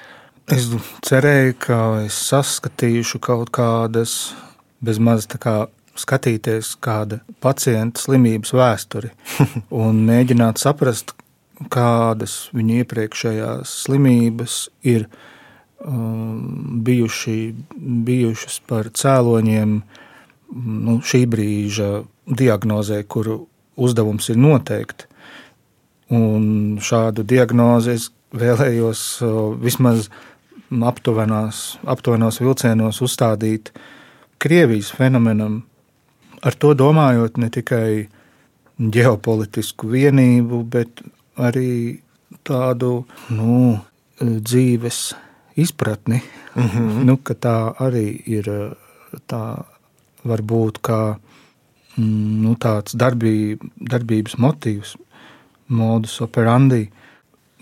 Es 0.47 0.69
cerēju, 1.03 1.55
ka 1.59 1.77
es 2.05 2.17
saskatīšu 2.29 3.19
kaut 3.19 3.49
kādas, 3.51 4.37
bezmaz 4.79 5.25
tā 5.27 5.41
kā 5.43 5.55
skatīties 5.99 6.77
kāda 6.79 7.19
pacienta 7.43 7.99
slimības 7.99 8.53
vēsturi 8.55 9.11
un 9.83 10.05
mēģināt 10.07 10.63
saprast, 10.63 11.17
kādas 11.73 12.37
viņa 12.55 12.77
iepriekšējās 12.85 13.73
slimības 13.87 14.59
ir 14.87 15.09
um, 15.81 16.79
bijuši, 16.87 17.39
bijušas 18.07 18.61
par 18.71 18.93
cēloņiem 18.95 19.75
nu, 20.53 20.97
šī 21.03 21.25
brīža 21.33 21.91
diagnozē, 22.27 23.01
kuru 23.03 23.41
uzdevums 23.77 24.31
ir 24.31 24.39
noteikt. 24.39 25.09
Un 26.15 26.79
šādu 26.79 27.27
diagnozi 27.27 27.97
es 27.97 28.09
vēlējos 28.37 29.05
uh, 29.27 29.43
vismaz 29.59 30.07
aptuvenās, 30.71 31.79
aptuvenos 31.87 32.41
vilcienos 32.41 33.03
uzstādīt 33.03 33.73
Krievijas 34.39 34.91
fenomenam, 34.93 35.63
ar 36.45 36.55
to 36.55 36.75
domājot 36.77 37.39
ne 37.41 37.49
tikai 37.51 38.09
ģeopolitisku 38.77 39.89
vienību, 39.89 40.63
bet 40.69 41.01
arī 41.41 42.03
tādu 42.45 43.07
nu, 43.33 43.79
dzīves 44.21 45.15
izpratni, 45.57 46.21
mm 46.55 46.69
-hmm. 46.69 47.05
nu, 47.05 47.17
ka 47.17 47.35
tā 47.35 47.75
arī 47.81 48.23
ir 48.27 48.77
tā 49.27 49.65
varbūt 50.25 50.79
kā 50.83 51.17
nu, 51.97 52.55
tāds 52.61 52.97
darbī, 52.97 53.59
darbības 53.81 54.37
motīvs, 54.39 54.97
modus 55.69 56.21
operandi. 56.21 56.91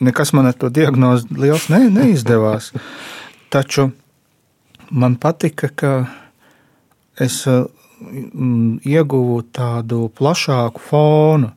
Nekas 0.05 0.35
man 0.37 0.51
ar 0.51 0.57
to 0.59 0.71
diagnozi 0.73 1.29
liels 1.39 1.69
ne, 1.73 1.85
neizdevās. 1.93 2.73
Taču 3.53 3.89
man 4.91 5.17
patika, 5.21 5.71
ka 5.75 5.93
es 7.21 7.43
mm, 7.47 8.81
ieguvu 8.85 9.43
tādu 9.55 10.09
plašāku 10.19 10.83
fonu. 10.83 11.53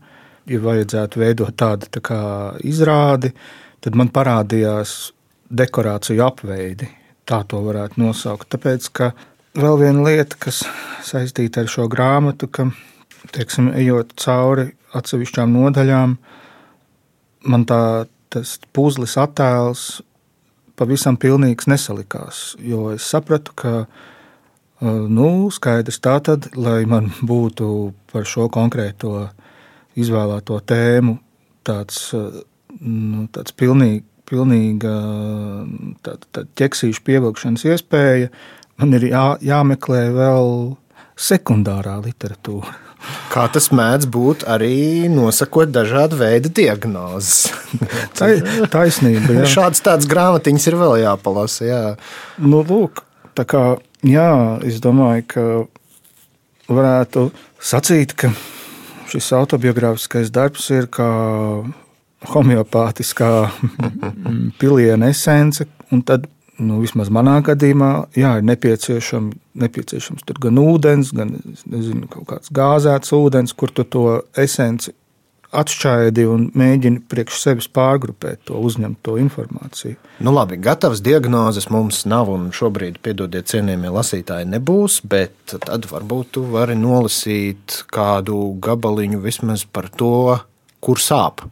Ja 0.47 0.61
vajadzētu 0.63 1.19
veidot 1.19 1.55
tādu 1.59 1.89
tā 1.91 1.99
kā 1.99 2.19
izrādi, 2.63 3.33
tad 3.83 3.97
man 3.99 4.07
parādījās 4.15 4.93
dekorāciju 5.51 6.23
apveidi. 6.23 6.87
Tā 7.27 7.41
to 7.51 7.59
varētu 7.65 7.99
nosaukt. 7.99 8.47
Tāpēc, 8.53 8.87
ka 8.95 9.11
vēl 9.59 9.79
viena 9.81 10.05
lieta, 10.05 10.37
kas 10.39 10.61
saistīta 11.03 11.65
ar 11.65 11.71
šo 11.71 11.89
grāmatu, 11.91 12.47
ka, 12.47 12.69
teiksim, 13.35 13.73
ejot 13.75 14.13
cauri 14.23 14.69
atsevišķām 14.95 15.51
nodaļām, 15.51 16.15
man 17.51 17.65
tā, 17.67 17.81
tas 18.33 18.57
puzles 18.75 19.15
attēls 19.19 19.87
pavisam 20.77 21.17
pilnīgs 21.17 21.67
nesalikās. 21.69 22.55
Jo 22.61 22.91
es 22.93 23.07
sapratu, 23.09 23.53
ka 23.57 23.73
nu, 24.81 25.29
skaidrs 25.53 25.99
tā 26.03 26.17
tad, 26.23 26.51
lai 26.55 26.83
man 26.89 27.11
būtu 27.31 27.93
par 28.11 28.27
šo 28.29 28.49
konkrēto 28.53 29.29
izvēlēto 29.97 30.59
tēmu 30.69 31.17
tāds, 31.67 32.11
nu, 32.13 33.25
tāds 33.33 33.55
pilnīgi, 33.57 34.05
pilnīga 34.27 34.93
tā, 36.03 36.17
tā 36.35 36.43
ķeksīšu 36.59 37.03
pievilkšanas 37.07 37.63
iespēja, 37.71 38.31
man 38.77 38.97
ir 38.99 39.07
jā, 39.09 39.27
jāmeklē 39.43 40.03
vēl 40.15 40.51
sekundārā 41.17 41.97
literatūra. 42.03 42.86
Kā 43.31 43.45
tas 43.53 43.69
mēdz 43.75 44.07
būt 44.11 44.45
arī 44.49 45.07
nosakot 45.11 45.69
dažādu 45.71 46.17
veidu 46.19 46.51
diagnozes. 46.53 47.51
Tā 48.17 48.31
ir 48.35 48.67
taisnība. 48.73 49.41
Jā. 49.41 49.47
Šādas 49.57 49.83
tādas 49.85 50.09
grāmatiņas 50.09 50.67
ir 50.71 50.77
vēl 50.79 50.95
jāpalasa. 51.03 51.67
Jā. 51.67 51.81
Nu, 52.41 52.63
lūk, 52.67 53.03
tā 53.37 53.45
kā, 53.47 53.63
jā, 54.07 54.29
es 54.67 54.79
domāju, 54.83 55.27
ka 55.33 55.45
varētu 56.71 57.29
sacīt, 57.63 58.15
ka 58.17 58.31
šis 59.11 59.29
autobiogrāfiskais 59.37 60.31
darbs 60.33 60.67
ir 60.75 60.89
kā 60.91 61.11
homeopātiskā 62.33 63.31
piliena 64.59 65.11
esence, 65.13 65.67
un 65.93 66.01
tad 66.07 66.27
nu, 66.59 66.79
vismaz 66.81 67.11
manā 67.13 67.37
gadījumā, 67.45 67.91
jā, 68.17 68.37
ir 68.39 68.45
nepieciešam, 68.47 69.31
nepieciešams 69.61 70.25
gan 70.43 70.61
ūdens, 70.61 71.13
gan 71.15 71.35
nezinu, 71.65 72.07
kaut 72.11 72.29
kāds 72.31 72.53
gāzēts 72.53 73.13
ūdens, 73.17 73.55
kur 73.57 73.73
tu 73.73 73.85
to 73.85 74.07
esenci 74.37 74.95
atšķaidi 75.57 76.25
un 76.27 76.47
mēģini 76.57 77.03
priekš 77.07 77.39
sevis 77.39 77.67
pārgrupēt 77.71 78.43
to 78.49 78.59
uzņemt 78.67 78.99
to 79.05 79.15
informāciju. 79.21 79.95
Nu, 80.19 80.33
labi, 80.35 80.57
gatavas 80.59 81.01
diagnozes 81.03 81.69
mums 81.71 82.03
nav, 82.09 82.31
un 82.33 82.49
šobrīd, 82.55 82.99
piedodiet, 83.05 83.47
cienījamie 83.51 83.93
lasītāji, 83.95 84.49
nebūs. 84.51 84.99
Bet 85.07 85.55
tad 85.55 85.87
varbūt 85.89 86.33
tu 86.37 86.43
vari 86.51 86.75
nolasīt 86.79 87.83
kādu 87.93 88.57
gabaliņu 88.63 89.21
vismaz 89.23 89.63
par 89.71 89.87
to, 89.95 90.35
kur 90.83 90.99
sāp. 91.01 91.45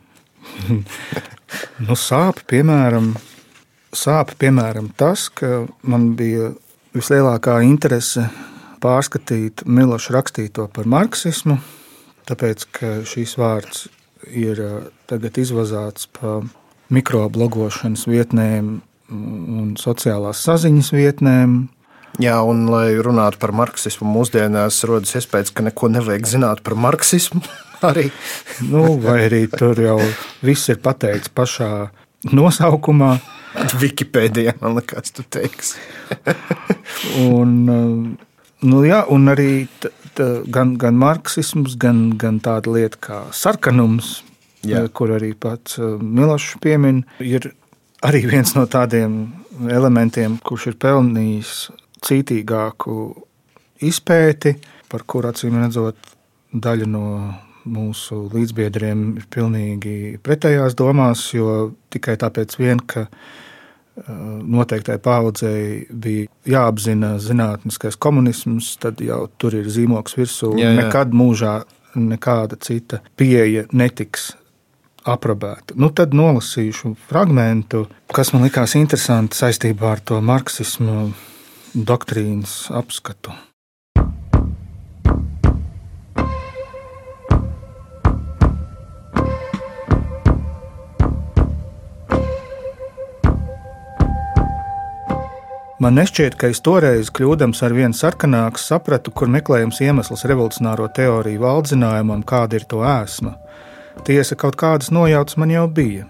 nu, 1.88 1.96
sāp, 1.96 2.44
piemēram, 2.52 3.14
sāp, 3.96 4.36
piemēram, 4.42 4.92
tas, 4.98 5.30
ka 5.34 5.66
man 5.88 6.14
bija 6.20 6.52
vislielākā 6.96 7.62
interese 7.66 8.28
pārskatīt 8.84 9.66
Miloša 9.66 10.20
rakstīto 10.20 10.68
par 10.72 10.88
marksismu 10.92 11.58
tāpēc 12.30 12.66
ka 12.74 12.92
šīs 13.08 13.36
vārds 13.40 13.86
ir 14.34 14.62
tagad 15.10 15.38
izvazāts 15.42 16.10
pa 16.18 16.40
mikroblogošanas 16.94 18.06
vietnēm 18.10 18.80
un 19.12 19.74
sociālās 19.78 20.42
saziņas 20.46 20.92
vietnēm. 20.96 21.58
Jā, 22.22 22.38
un 22.48 22.64
lai 22.72 22.96
runātu 23.04 23.42
par 23.42 23.52
marksismu, 23.54 24.08
mūsdienās 24.08 24.80
rodas 24.88 25.18
iespējas, 25.20 25.52
ka 25.54 25.66
neko 25.66 25.92
nevajag 25.98 26.30
zināt 26.32 26.64
par 26.66 26.78
marksismu. 26.80 27.44
Arī. 27.86 28.08
nu, 28.72 28.96
vai 29.04 29.26
arī 29.28 29.44
tur 29.52 29.78
jau 29.78 29.98
viss 30.42 30.72
ir 30.72 30.80
pateikts 30.82 31.30
pašā 31.36 31.70
nosaukumā. 32.32 33.18
Wikipēdijā 33.82 34.58
man 34.62 34.80
liekas, 34.80 35.14
tu 35.16 35.26
teiksi. 35.28 35.80
un, 37.36 37.56
nu, 38.66 38.82
jā, 38.88 39.04
un 39.12 39.32
arī 39.34 39.52
Eh, 40.20 40.42
gan, 40.48 40.76
gan 40.80 40.96
marksisms, 40.96 41.76
gan, 41.80 42.14
gan 42.20 42.40
tāda 42.40 42.72
lieta 42.72 43.00
kā 43.02 43.20
sarkanums, 43.36 44.22
Jā. 44.66 44.80
Eh, 44.82 44.88
kur 44.90 45.12
arī 45.14 45.34
pats 45.38 45.76
eh, 45.78 45.98
Milošs 46.02 46.56
piemin, 46.64 47.04
ir 47.20 47.52
arī 48.02 48.24
viens 48.26 48.56
no 48.56 48.64
tādiem 48.66 49.36
elementiem, 49.70 50.40
kurš 50.42 50.72
ir 50.72 50.78
pelnījis 50.82 51.52
cītīgāku 52.08 52.96
izpēti, 53.86 54.56
par 54.90 55.04
kuru 55.06 55.30
acīm 55.30 55.60
redzot, 55.60 56.00
daļa 56.50 56.88
no 56.90 57.06
mūsu 57.66 58.26
līdzbiedriem 58.34 59.08
ir 59.20 59.26
pilnīgi 59.34 59.96
pretējās 60.24 60.78
domās, 60.78 61.28
jo 61.34 61.74
tikai 61.94 62.18
tāpēc, 62.22 62.58
vien, 62.62 62.82
ka 62.82 63.08
noteiktai 63.96 64.98
paudzei 65.00 65.86
bija 65.90 66.28
jāapzina 66.52 67.16
zinātniskais 67.22 67.96
komunisms, 67.96 68.74
tad 68.84 69.00
jau 69.04 69.26
tur 69.40 69.56
ir 69.56 69.70
zīmoks 69.72 70.18
virsū. 70.20 70.52
Jā, 70.60 70.74
jā. 70.74 70.80
Nekad 70.84 71.16
mūžā 71.16 71.62
nekāda 71.96 72.60
cita 72.60 73.00
pieeja 73.16 73.66
netiks 73.72 74.34
aprobēta. 75.06 75.78
Nu, 75.80 75.92
tad 75.96 76.16
nolasīšu 76.18 76.96
fragment, 77.08 77.78
kas 78.12 78.34
man 78.36 78.48
likās 78.48 78.76
interesanti 78.76 79.38
saistībā 79.40 79.96
ar 79.96 80.04
to 80.04 80.20
marksismu 80.22 81.14
doktrīnas 81.76 82.66
apskatu. 82.76 83.36
Man 95.76 95.98
nešķiet, 96.00 96.38
ka 96.40 96.48
es 96.48 96.62
toreiz, 96.64 97.10
kļūdams 97.12 97.60
ar 97.68 97.74
vien 97.76 97.92
sarkanāks, 97.92 98.64
sapratu, 98.70 99.12
kur 99.12 99.28
meklējams 99.28 99.82
iemesls 99.84 100.24
revolucionāro 100.24 100.86
teoriju 100.88 101.42
valdzinājumam, 101.42 102.22
kāda 102.24 102.56
ir 102.56 102.64
to 102.72 102.80
ēsma. 102.88 103.34
Tiesa, 104.08 104.38
kaut 104.40 104.56
kādas 104.56 104.88
nojautas 104.96 105.36
man 105.36 105.52
jau 105.52 105.66
bija. 105.68 106.06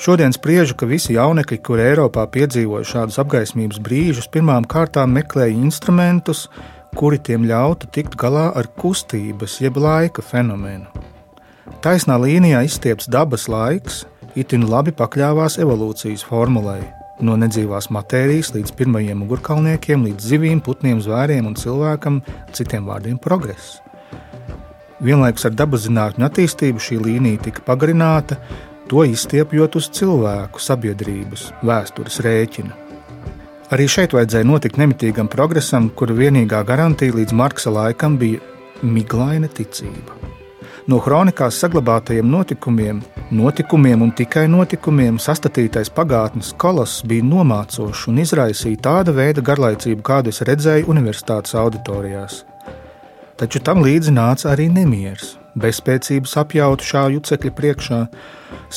Šodien 0.00 0.32
spriežu, 0.32 0.78
ka 0.80 0.88
visi 0.88 1.12
jaunekļi, 1.12 1.58
kuri 1.60 1.84
Eiropā 1.90 2.24
piedzīvoja 2.32 2.88
šādus 2.88 3.20
apgaismības 3.20 3.82
brīžus, 3.84 4.30
pirmām 4.32 4.64
kārtām 4.64 5.12
meklēja 5.12 5.58
instrumentus, 5.60 6.46
kuri 6.96 7.18
tiem 7.20 7.44
ļautu 7.50 7.90
tikt 7.92 8.16
galā 8.16 8.46
ar 8.56 8.70
kustības, 8.80 9.58
jeb 9.60 9.76
laika 9.76 10.24
fenomenu. 10.24 10.88
Taisnā 11.84 12.16
līnijā 12.16 12.64
izstiepts 12.64 13.12
dabas 13.12 13.44
laiks, 13.52 14.06
itin 14.40 14.64
labi 14.72 14.96
pakļāvās 14.96 15.60
evolūcijas 15.60 16.24
formulai 16.24 16.80
no 17.26 17.36
nedzīvās 17.40 17.90
matērijas 17.94 18.52
līdz 18.54 18.74
pirmajiem 18.78 19.22
ugurkalniekiem, 19.26 20.04
līdz 20.08 20.26
zivīm, 20.32 20.62
putniem, 20.64 21.00
zvēriem 21.04 21.46
un 21.50 21.56
cilvēkam, 21.58 22.20
citiem 22.56 22.86
vārdiem- 22.88 23.18
progress. 23.26 23.78
Vienlaikus 25.00 25.46
ar 25.48 25.54
dabas 25.56 25.86
zinātņu 25.86 26.26
attīstību 26.28 26.78
šī 26.78 27.00
līnija 27.00 27.42
tika 27.42 27.62
pagarināta, 27.64 28.36
to 28.88 29.04
izstiepjot 29.04 29.76
uz 29.76 29.88
cilvēku, 29.88 30.60
sabiedrības, 30.60 31.52
vēstures 31.62 32.20
rēķina. 32.20 32.72
Arī 33.70 33.86
šeit 33.86 34.10
vajadzēja 34.10 34.44
notikt 34.44 34.76
nemitīgam 34.76 35.28
progresam, 35.30 35.90
kura 35.94 36.14
vienīgā 36.14 36.64
garantija 36.66 37.14
līdz 37.14 37.32
Marksa 37.32 37.70
laikam 37.70 38.18
bija 38.18 38.40
miglaina 38.82 39.48
ticība. 39.48 40.39
No 40.90 40.96
kronikās 40.98 41.58
saglabātajiem 41.60 42.26
notikumiem, 42.26 43.02
notikumiem 43.36 44.00
un 44.02 44.08
tikai 44.16 44.48
notikumiem 44.50 45.20
sastatītais 45.22 45.90
pagātnes 45.94 46.48
koloss 46.58 47.04
bija 47.06 47.26
nomācošs 47.28 48.08
un 48.10 48.18
izraisīja 48.18 48.80
tāda 48.88 49.14
veida 49.14 49.44
garlaicību, 49.44 50.02
kādu 50.08 50.32
es 50.32 50.42
redzēju 50.48 50.88
universitātes 50.90 51.54
auditorijās. 51.60 52.40
Taču 53.38 53.62
tam 53.68 53.84
līdzi 53.86 54.16
nāca 54.16 54.50
arī 54.56 54.66
nemieris, 54.72 55.36
bezspēcības 55.54 56.34
apjautu 56.42 56.90
šā 56.90 57.06
jucekļa 57.14 57.54
priekšā. 57.60 58.02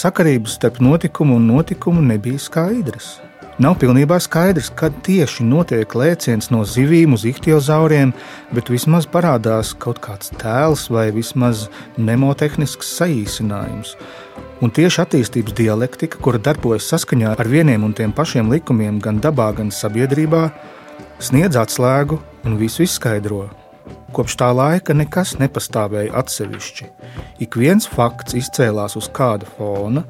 Sakarības 0.04 0.60
starp 0.60 0.84
notikumu 0.86 1.40
un 1.42 1.50
notikumu 1.56 2.04
nebija 2.14 2.46
skaidras. 2.46 3.16
Nav 3.62 3.76
pilnībā 3.78 4.18
skaidrs, 4.18 4.72
kad 4.74 4.96
tieši 5.06 5.44
notiek 5.46 5.92
lēciens 5.94 6.50
no 6.50 6.64
zivīm 6.66 7.14
uz 7.14 7.22
ichtiozauriem, 7.30 8.10
bet 8.50 8.72
vismaz 8.74 9.06
parādās 9.06 9.76
kaut 9.78 10.00
kāds 10.02 10.32
tēls 10.42 10.88
vai 10.90 11.12
vismaz 11.14 11.68
nemotehnisks 12.02 12.96
saīsinājums. 12.98 13.94
Un 14.66 14.74
tieši 14.74 15.04
attīstības 15.04 15.54
dialektika, 15.60 16.18
kura 16.26 16.42
darbojas 16.42 16.90
saskaņā 16.90 17.36
ar 17.38 17.50
vieniem 17.52 17.86
un 17.86 17.94
tiem 17.94 18.16
pašiem 18.16 18.50
likumiem 18.50 18.98
gan 19.04 19.22
dabā, 19.22 19.52
gan 19.54 19.70
sabiedrībā, 19.70 20.48
sniedz 21.22 21.60
atslēgu 21.60 22.18
un 22.50 22.58
visu 22.58 22.88
izskaidro. 22.88 23.52
Kopš 24.18 24.40
tā 24.42 24.50
laika 24.50 24.98
nekas 24.98 25.36
nepastāvēja 25.38 26.16
atsevišķi. 26.24 26.90
Ik 27.46 27.58
viens 27.60 27.86
fakts 27.86 28.34
izcēlās 28.40 28.98
uz 28.98 29.14
kāda 29.14 29.46
fona, 29.58 30.08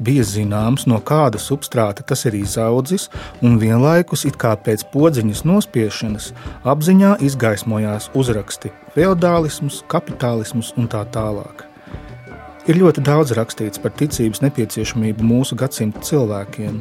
bija 0.00 0.24
zināms, 0.26 0.86
no 0.86 1.00
kāda 1.00 1.40
substrāta 1.42 2.04
tas 2.06 2.24
ir 2.28 2.36
izaudzis, 2.38 3.08
un 3.42 3.58
vienlaikus, 3.62 4.24
it 4.28 4.38
kā 4.40 4.54
pēc 4.56 4.86
podziņas 4.92 5.44
nospiešanas, 5.48 6.30
apziņā 6.64 7.16
izgaismojās 7.28 8.10
uzraksti- 8.14 8.72
feudālisms, 8.94 9.82
kapitālisms 9.88 10.72
un 10.76 10.88
tā 10.88 11.04
tālāk. 11.04 11.66
Ir 12.66 12.76
ļoti 12.78 13.02
daudz 13.02 13.32
rakstīts 13.34 13.80
par 13.82 13.90
ticības 13.90 14.40
nepieciešamību 14.44 15.24
mūsu 15.26 15.56
gadsimta 15.58 15.98
cilvēkiem. 15.98 16.80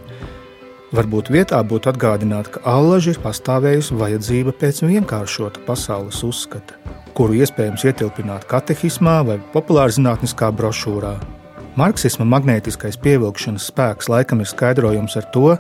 Varbūt 0.94 1.32
vietā 1.32 1.64
būtu 1.64 1.90
atgādināt, 1.90 2.52
ka 2.52 2.60
allaži 2.68 3.16
ir 3.16 3.20
pastāvējusi 3.24 3.96
vajadzība 3.98 4.52
pēc 4.52 4.84
vienkāršota 4.84 5.66
pasaules 5.66 6.22
uzskata, 6.28 6.76
kuru 7.16 7.34
iespējams 7.34 7.86
ietilpināt 7.88 8.46
katehismā 8.46 9.26
vai 9.26 9.40
populārzinātniskā 9.54 10.52
brošūrā. 10.52 11.41
Marksisma 11.80 12.26
magnētiskais 12.28 12.98
pievilkšanas 13.00 13.70
spēks 13.72 14.10
laikam 14.12 14.42
ir 14.44 14.50
skaidrojums 14.50 15.16
ar 15.16 15.28
to, 15.32 15.54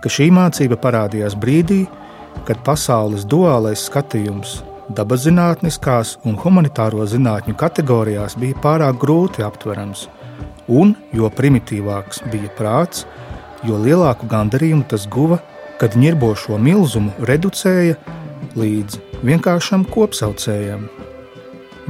ka 0.00 0.12
šī 0.12 0.30
mācība 0.32 0.78
parādījās 0.80 1.36
brīdī, 1.36 1.82
kad 2.48 2.62
pasaules 2.64 3.26
duālais 3.28 3.82
skatījums 3.90 4.62
dabas 4.96 5.26
zinātniskās 5.26 6.16
un 6.26 6.38
humanitāro 6.40 7.04
zinātņu 7.06 7.54
kategorijās 7.60 8.38
bija 8.40 8.56
pārāk 8.64 8.98
grūti 9.02 9.44
aptverams, 9.46 10.06
un 10.66 10.94
jo 11.12 11.28
primitīvāks 11.28 12.24
bija 12.32 12.50
prāts, 12.56 13.04
jo 13.66 13.76
lielāku 13.78 14.30
gandarījumu 14.30 14.88
tas 14.88 15.06
guva, 15.12 15.42
kad 15.80 15.96
ņirbošo 15.96 16.56
milzumu 16.56 17.12
reducēja 17.28 18.00
līdz 18.56 18.98
vienkāršam 19.28 19.84
kopsaucējam. 19.92 20.88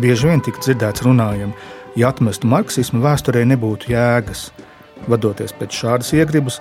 Bieži 0.00 0.28
vien 0.30 0.42
tika 0.44 0.62
dzirdēts 0.62 1.04
runājot, 1.06 1.54
Ja 1.98 2.12
atmestu 2.12 2.46
marksismu, 2.50 3.02
vēsturē 3.02 3.42
nebūtu 3.50 3.90
jēgas. 3.90 4.50
Vadoties 5.10 5.54
pēc 5.56 5.74
šādas 5.74 6.12
iegribas, 6.14 6.60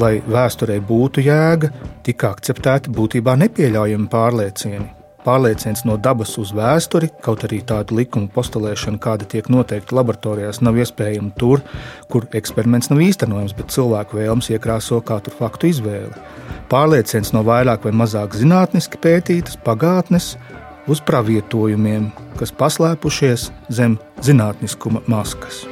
lai 0.00 0.16
vēsturē 0.26 0.80
būtu 0.88 1.22
jēga, 1.22 1.70
tika 2.06 2.32
akceptēti 2.34 2.92
būtībā 2.96 3.36
nepieļaujami 3.44 4.08
pārliecieni. 4.10 4.88
Pārlieciens 5.26 5.82
no 5.82 5.96
dabas 5.98 6.36
uz 6.38 6.52
vēsturi, 6.54 7.08
kaut 7.22 7.42
arī 7.46 7.58
tādu 7.66 7.96
likumu 7.98 8.30
postulēšana, 8.30 9.00
kāda 9.02 9.26
tiek 9.26 9.48
noteikta 9.50 9.96
laboratorijās, 9.98 10.60
nav 10.62 10.78
iespējama 10.78 11.34
tur, 11.38 11.64
kur 12.12 12.28
eksperiments 12.38 12.92
nav 12.92 13.02
īstenojams, 13.02 13.56
bet 13.58 13.74
cilvēku 13.74 14.20
vēlmes 14.20 14.52
iekrāso 14.54 15.00
katru 15.02 15.34
faktu 15.34 15.72
izvēli. 15.72 16.14
Pārlieciens 16.70 17.34
no 17.34 17.42
vairāk 17.46 17.88
vai 17.88 17.94
mazāk 17.94 18.38
zinātniski 18.38 19.02
pētītas 19.02 19.58
pagātnes, 19.66 20.36
uz 20.90 21.02
pravietojumiem, 21.06 22.10
kas 22.38 22.52
paslēpušies 22.54 23.50
zem 23.68 23.98
zinātniskuma 24.22 25.02
maskas. 25.10 25.64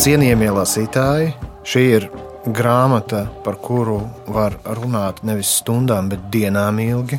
Cienījamie 0.00 0.48
lasītāji, 0.56 1.34
šī 1.68 1.80
ir 1.98 2.06
grāmata, 2.56 3.26
par 3.44 3.58
kuru 3.60 3.98
var 4.32 4.56
runāt 4.78 5.20
nevis 5.28 5.50
stundām, 5.60 6.08
bet 6.08 6.24
dienām 6.32 6.80
ilgi. 6.80 7.18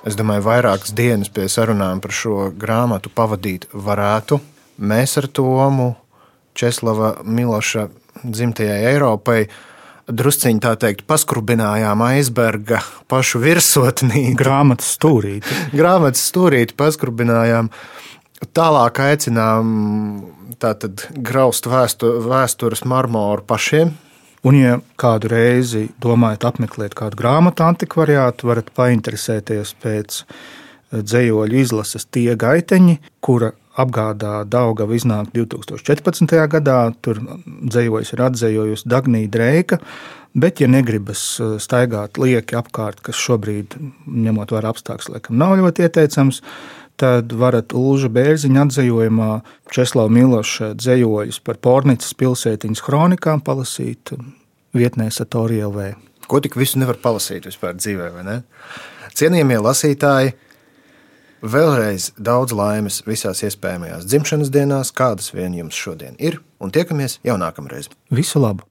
Es 0.00 0.16
domāju, 0.16 0.46
vairākas 0.46 0.94
dienas 0.96 1.28
pie 1.28 1.44
sarunām 1.52 1.98
par 2.00 2.14
šo 2.16 2.46
grāmatu 2.56 3.10
pavadīt 3.12 3.66
varētu. 3.74 4.38
Mēs 4.80 5.18
ar 5.20 5.26
Tomu 5.28 5.90
Česlava 6.56 7.18
Miloša 7.20 7.90
dzimtajai 8.24 8.78
Eiropai 8.94 9.42
drusciņā 10.08 10.62
tā 10.64 10.72
teikt, 10.80 11.04
paskrubinājām 11.10 12.00
aizberga 12.06 12.80
pašu 13.12 13.42
virsotnī. 13.44 14.30
Grāmatas 14.40 14.94
stūrīti. 14.96 15.58
Grāmatas 15.76 16.24
stūrīti 16.32 16.76
paskrubinājām. 16.80 17.68
Tālāk 18.56 19.02
aicinām 19.04 19.74
tātad 20.60 21.04
graust 21.12 21.68
vēstu, 21.68 22.16
vēstures 22.24 22.86
marmoru 22.88 23.44
pašiem, 23.44 23.92
Un, 24.46 24.56
ja 24.56 24.78
kādu 25.00 25.28
reizi 25.28 25.90
domājat 26.00 26.46
apmeklēt 26.48 26.94
kādu 26.96 27.18
grāmatu 27.20 27.66
antikvariātu, 27.66 28.48
varat 28.48 28.70
painteresēties 28.76 29.74
pēc 29.82 30.22
eh, 30.22 31.02
dzējoļu 31.04 31.58
izlases 31.60 32.08
Tie 32.08 32.32
gaiteņi, 32.40 32.96
kura 33.20 33.52
apgādā 33.80 34.40
Daugava 34.48 34.96
iznāk 34.96 35.28
2014. 35.36 36.32
gadā. 36.56 36.78
Tur 37.04 37.20
dzējojas 37.44 38.14
ir 38.16 38.24
atzējojusi 38.30 38.88
Dagnija 38.88 39.30
Dreika. 39.36 39.80
Bet, 40.32 40.62
ja 40.62 40.70
negribas 40.70 41.22
eh, 41.36 41.58
staigāt 41.60 42.16
lieki 42.16 42.56
apkārt, 42.56 43.04
kas 43.04 43.20
šobrīd, 43.20 43.76
ņemot 44.08 44.56
vērā 44.56 44.72
apstākļus, 44.72 45.12
laikam 45.18 45.36
nav 45.42 45.58
ļoti 45.60 45.84
ieteicams, 45.84 46.40
tad 46.40 46.79
varat 47.02 47.74
Ulža 47.76 48.10
Bērziņa 48.12 48.66
atzējojumā 48.66 49.30
Česlava 49.72 50.12
Miloša 50.12 50.74
dzējoļus 50.78 51.40
par 51.46 51.58
Pornicas 51.62 52.14
pilsētiņas 52.18 52.84
kronikām 52.84 53.42
palasīt 53.44 54.14
vietnē 54.76 55.10
Satori 55.14 55.60
LV. 55.64 55.90
Ko 56.30 56.40
tik 56.42 56.56
visu 56.60 56.78
nevar 56.78 57.00
palasīt 57.02 57.48
vispār 57.48 57.74
dzīvē, 57.78 58.12
vai 58.14 58.24
ne? 58.26 58.36
Cienījamie 59.18 59.58
lasītāji, 59.64 60.36
vēlreiz 61.42 62.12
daudz 62.20 62.54
laimes 62.54 63.00
visās 63.08 63.42
iespējamajās 63.46 64.06
dzimšanas 64.06 64.52
dienās, 64.54 64.94
kādas 64.94 65.32
vien 65.34 65.56
jums 65.58 65.78
šodien 65.78 66.18
ir, 66.22 66.38
un 66.60 66.70
tiekamies 66.70 67.18
jau 67.26 67.38
nākamreiz. 67.40 67.90
Visu 68.14 68.42
labu! 68.42 68.66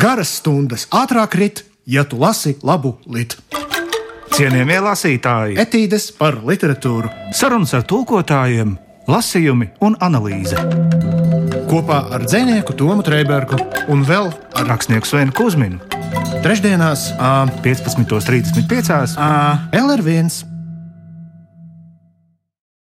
Garas 0.00 0.36
stundas 0.38 0.86
ātrāk 0.94 1.34
rit, 1.38 1.64
ja 1.86 2.04
tu 2.06 2.18
lasi 2.18 2.56
labu 2.62 2.96
litu. 3.10 3.59
Cienījamie 4.36 4.78
lasītāji, 4.84 5.58
Etīdes 5.60 6.10
par 6.16 6.38
literatūru 6.46 7.10
sarunas 7.36 7.74
ar 7.76 7.84
tulkotājiem, 7.88 8.76
lasījumi 9.10 9.72
un 9.84 9.96
analīze. 10.00 10.56
kopā 11.70 12.02
ar 12.14 12.24
dzinieku 12.26 12.74
Tomu 12.74 13.02
Trēbergu 13.06 13.58
un 13.88 14.02
vēl 14.06 14.32
Ar 14.54 14.66
rakstnieku 14.66 15.06
Svenu 15.06 15.32
Kusminu 15.32 15.90
trešdienās 16.42 17.10
15.35. 17.18 19.16
LR1. 19.76 20.59